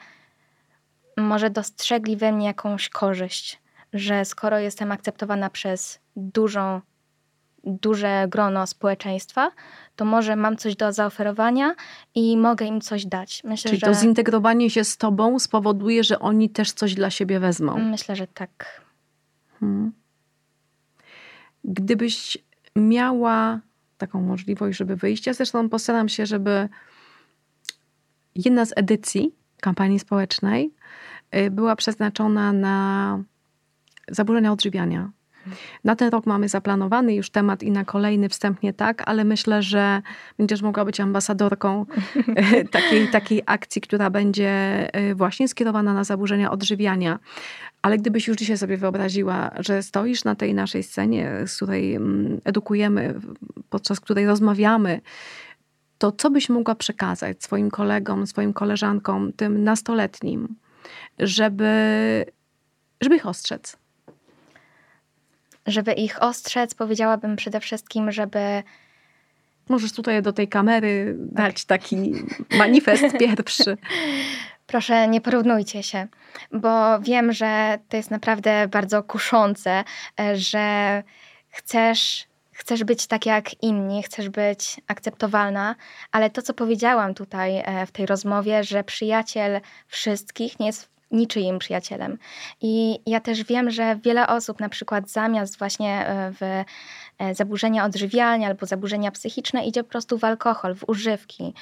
[1.16, 3.60] może dostrzegli we mnie jakąś korzyść,
[3.92, 6.80] że skoro jestem akceptowana przez dużą,
[7.68, 9.50] duże grono społeczeństwa,
[9.96, 11.74] to może mam coś do zaoferowania
[12.14, 13.44] i mogę im coś dać.
[13.44, 13.86] Myślę, Czyli że...
[13.86, 17.78] to zintegrowanie się z tobą spowoduje, że oni też coś dla siebie wezmą.
[17.78, 18.80] Myślę, że tak.
[19.60, 19.92] Hmm.
[21.64, 22.38] Gdybyś
[22.76, 23.60] miała
[23.98, 26.68] taką możliwość, żeby wyjść, ja zresztą postaram się, żeby
[28.34, 30.74] jedna z edycji kampanii społecznej
[31.36, 33.18] y, była przeznaczona na
[34.08, 35.10] zaburzenia odżywiania.
[35.84, 40.02] Na ten rok mamy zaplanowany już temat i na kolejny wstępnie tak, ale myślę, że
[40.38, 41.86] będziesz mogła być ambasadorką
[42.16, 44.50] y, takiej, takiej akcji, która będzie
[45.10, 47.18] y, właśnie skierowana na zaburzenia odżywiania.
[47.82, 52.40] Ale gdybyś już dzisiaj sobie wyobraziła, że stoisz na tej naszej scenie, z której mm,
[52.44, 53.14] edukujemy,
[53.70, 55.00] podczas której rozmawiamy,
[55.98, 60.56] to co byś mogła przekazać swoim kolegom, swoim koleżankom, tym nastoletnim,
[61.18, 61.64] żeby,
[63.00, 63.76] żeby ich ostrzec?
[65.68, 68.62] Żeby ich ostrzec, powiedziałabym przede wszystkim, żeby.
[69.68, 72.12] Możesz tutaj do tej kamery dać taki
[72.58, 73.76] manifest pierwszy.
[74.66, 76.06] Proszę, nie porównujcie się,
[76.52, 79.84] bo wiem, że to jest naprawdę bardzo kuszące,
[80.20, 81.02] e, że
[81.48, 85.74] chcesz chcesz być tak jak inni, chcesz być akceptowalna,
[86.12, 91.58] ale to, co powiedziałam tutaj e, w tej rozmowie, że przyjaciel wszystkich nie jest niczyim
[91.58, 92.18] przyjacielem.
[92.60, 96.42] I ja też wiem, że wiele osób na przykład zamiast właśnie e, w
[97.18, 101.54] e, zaburzenia odżywiania albo zaburzenia psychiczne idzie po prostu w alkohol, w używki.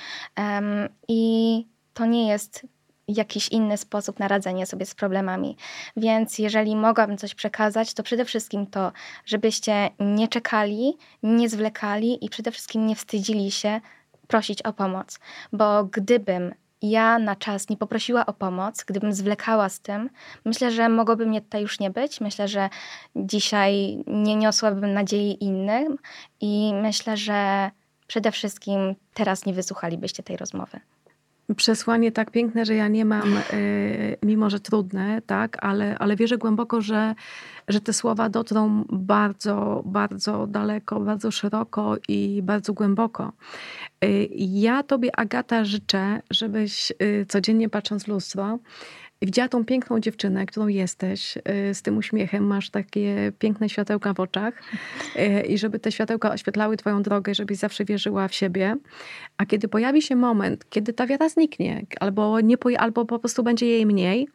[1.09, 2.67] I to nie jest
[3.09, 5.57] jakiś inny sposób na radzenie sobie z problemami.
[5.97, 8.93] Więc jeżeli mogłabym coś przekazać, to przede wszystkim to,
[9.25, 13.81] żebyście nie czekali, nie zwlekali i przede wszystkim nie wstydzili się
[14.27, 15.19] prosić o pomoc.
[15.53, 20.11] Bo gdybym ja na czas nie poprosiła o pomoc, gdybym zwlekała z tym,
[20.45, 22.21] myślę, że mogłoby mnie tutaj już nie być.
[22.21, 22.69] Myślę, że
[23.17, 25.99] dzisiaj nie niosłabym nadziei innym
[26.41, 27.71] i myślę, że
[28.07, 30.81] przede wszystkim teraz nie wysłuchalibyście tej rozmowy
[31.57, 36.39] przesłanie tak piękne, że ja nie mam, y, mimo że trudne, tak, ale, ale wierzę
[36.39, 37.15] głęboko, że,
[37.69, 43.33] że te słowa dotrą bardzo, bardzo daleko, bardzo szeroko i bardzo głęboko.
[44.05, 48.59] Y, ja tobie, Agata, życzę, żebyś y, codziennie patrząc w lustro,
[49.23, 54.21] widziała tą piękną dziewczynę, którą jesteś, y, z tym uśmiechem, masz takie piękne światełka w
[54.21, 54.55] oczach
[55.17, 58.77] y, i żeby te światełka oświetlały twoją drogę, żebyś zawsze wierzyła w siebie.
[59.37, 63.67] A kiedy pojawi się moment, kiedy ta wiara zniknie, albo, nie, albo po prostu będzie
[63.67, 64.29] jej mniej,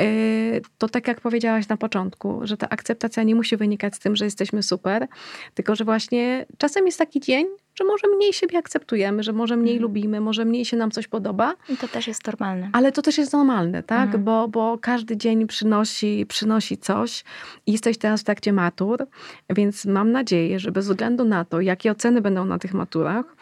[0.00, 4.16] y, to tak jak powiedziałaś na początku, że ta akceptacja nie musi wynikać z tym,
[4.16, 5.06] że jesteśmy super,
[5.54, 9.74] tylko że właśnie czasem jest taki dzień, że może mniej siebie akceptujemy, że może mniej
[9.74, 9.82] mhm.
[9.82, 11.54] lubimy, może mniej się nam coś podoba.
[11.68, 12.70] I to też jest normalne.
[12.72, 14.06] Ale to też jest normalne, tak?
[14.06, 14.24] Mhm.
[14.24, 17.24] Bo, bo każdy dzień przynosi, przynosi coś.
[17.66, 19.06] I jesteś teraz w trakcie matur,
[19.50, 23.36] więc mam nadzieję, że bez względu na to, jakie oceny będą na tych maturach,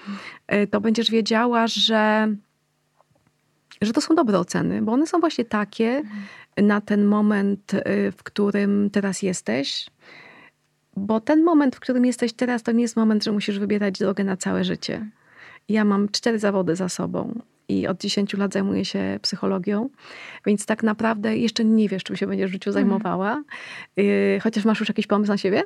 [0.48, 0.68] mhm.
[0.68, 2.28] to będziesz wiedziała, że
[3.82, 6.66] że to są dobre oceny, bo one są właśnie takie mhm.
[6.66, 9.90] na ten moment, y, w którym teraz jesteś
[10.96, 14.24] bo ten moment, w którym jesteś teraz, to nie jest moment, że musisz wybierać drogę
[14.24, 15.06] na całe życie.
[15.68, 19.88] Ja mam cztery zawody za sobą i od 10 lat zajmuję się psychologią,
[20.46, 22.84] więc tak naprawdę jeszcze nie wiesz, czym się będziesz w życiu mhm.
[22.84, 23.42] zajmowała.
[23.96, 24.40] Mm.
[24.40, 25.62] Chociaż masz już jakiś pomysł na siebie?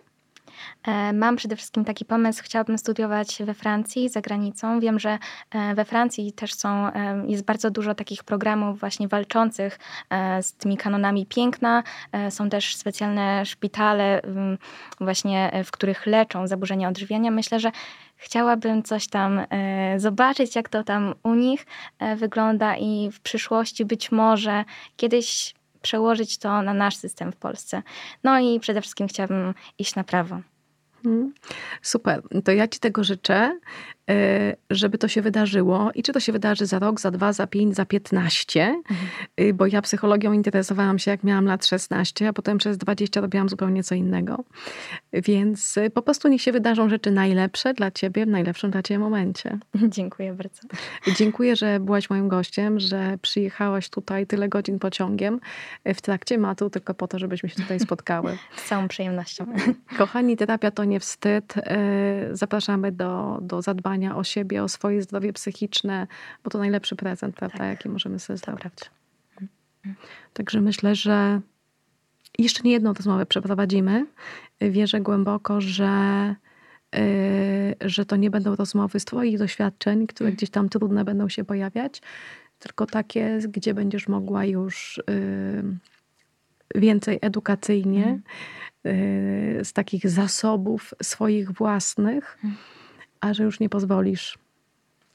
[0.84, 4.80] E, mam przede wszystkim taki pomysł, chciałabym studiować we Francji, za granicą.
[4.80, 5.18] Wiem, że
[5.50, 9.78] e, we Francji też są, e, jest bardzo dużo takich programów właśnie walczących
[10.42, 11.82] z tymi kanonami piękna.
[12.30, 14.20] Są też specjalne szpitale
[15.00, 17.30] właśnie, w których leczą zaburzenia odżywiania.
[17.30, 17.70] Myślę, że
[18.16, 19.40] chciałabym coś tam
[19.96, 21.66] zobaczyć, jak to tam u nich
[22.16, 24.64] wygląda i w przyszłości być może
[24.96, 27.82] kiedyś przełożyć to na nasz system w Polsce.
[28.24, 30.40] No i przede wszystkim chciałabym iść na prawo.
[31.82, 33.58] Super, to ja Ci tego życzę,
[34.70, 35.90] żeby to się wydarzyło.
[35.94, 39.08] I czy to się wydarzy za rok, za dwa, za pięć, za piętnaście, mhm.
[39.40, 43.48] Y, bo ja psychologią interesowałam się jak miałam lat 16, a potem przez 20 robiłam
[43.48, 44.44] zupełnie co innego.
[45.12, 48.98] Więc y, po prostu niech się wydarzą rzeczy najlepsze dla Ciebie w najlepszym dla Ciebie
[48.98, 49.58] momencie.
[49.96, 50.60] Dziękuję bardzo.
[51.16, 55.40] Dziękuję, że byłaś moim gościem, że przyjechałaś tutaj tyle godzin pociągiem
[55.88, 58.38] y, w trakcie matu, tylko po to, żebyśmy się tutaj spotkały.
[58.56, 59.46] Z całą przyjemnością.
[59.98, 61.54] Kochani, terapia to nie wstyd.
[61.56, 61.60] Y,
[62.36, 66.06] zapraszamy do, do zadbania o siebie, o swoje zdrowie psychiczne,
[66.44, 67.68] bo to najlepszy prezent, prawda, tak.
[67.68, 68.90] jaki możemy sobie zrobić.
[70.32, 71.40] Także myślę, że
[72.38, 74.06] jeszcze nie jedną rozmowę przeprowadzimy.
[74.60, 76.34] Wierzę głęboko, że,
[76.96, 81.44] y, że to nie będą rozmowy z Twoich doświadczeń, które gdzieś tam trudne będą się
[81.44, 82.02] pojawiać,
[82.58, 85.64] tylko takie, gdzie będziesz mogła już y,
[86.74, 88.20] więcej edukacyjnie
[89.62, 92.38] z takich zasobów swoich własnych.
[93.24, 94.38] A że już nie pozwolisz,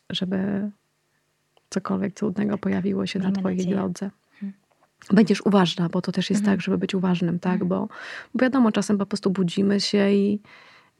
[0.09, 0.69] żeby
[1.69, 3.75] cokolwiek trudnego pojawiło się Mamy na twojej nadzieję.
[3.75, 4.11] drodze.
[4.39, 4.57] Hmm.
[5.11, 6.57] Będziesz uważna, bo to też jest mhm.
[6.57, 7.53] tak, żeby być uważnym, tak?
[7.53, 7.69] Mhm.
[7.69, 7.87] Bo,
[8.33, 10.39] bo wiadomo, czasem po prostu budzimy się i,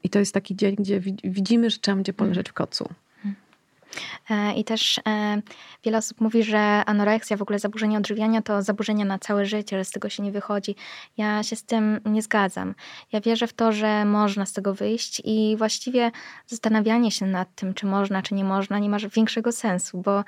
[0.04, 2.88] i to jest taki dzień, gdzie widzimy, że trzeba będzie poleżeć w kocu.
[4.30, 5.42] E, I też e,
[5.84, 9.84] wiele osób mówi, że anoreksja, w ogóle zaburzenie odżywiania to zaburzenia na całe życie, że
[9.84, 10.74] z tego się nie wychodzi.
[11.16, 12.74] Ja się z tym nie zgadzam.
[13.12, 16.10] Ja wierzę w to, że można z tego wyjść i właściwie
[16.46, 20.24] zastanawianie się nad tym, czy można, czy nie można, nie ma większego sensu, bo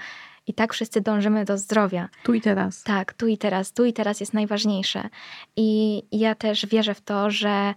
[0.47, 2.09] i tak wszyscy dążymy do zdrowia.
[2.23, 2.83] Tu i teraz.
[2.83, 3.73] Tak, tu i teraz.
[3.73, 5.09] Tu i teraz jest najważniejsze.
[5.57, 7.75] I ja też wierzę w to, że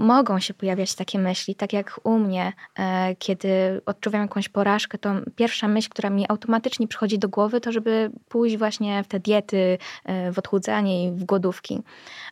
[0.00, 5.14] mogą się pojawiać takie myśli, tak jak u mnie, e, kiedy odczuwam jakąś porażkę, to
[5.36, 9.78] pierwsza myśl, która mi automatycznie przychodzi do głowy, to żeby pójść właśnie w te diety,
[10.04, 11.82] e, w odchudzanie i w głodówki.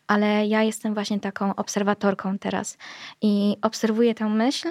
[0.07, 2.79] Ale ja jestem właśnie taką obserwatorką teraz
[3.23, 4.69] i obserwuję tę myśl,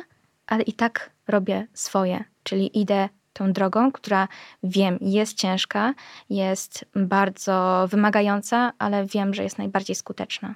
[0.48, 4.28] ale i tak robię swoje, czyli idę tą drogą, która
[4.64, 5.94] wiem jest ciężka,
[6.30, 10.56] jest bardzo wymagająca, ale wiem, że jest najbardziej skuteczna.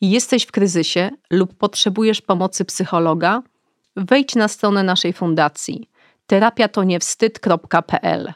[0.00, 3.42] Jesteś w kryzysie lub potrzebujesz pomocy psychologa?
[3.96, 5.88] Wejdź na stronę naszej fundacji
[6.26, 8.32] terapiato niewstyd.pl.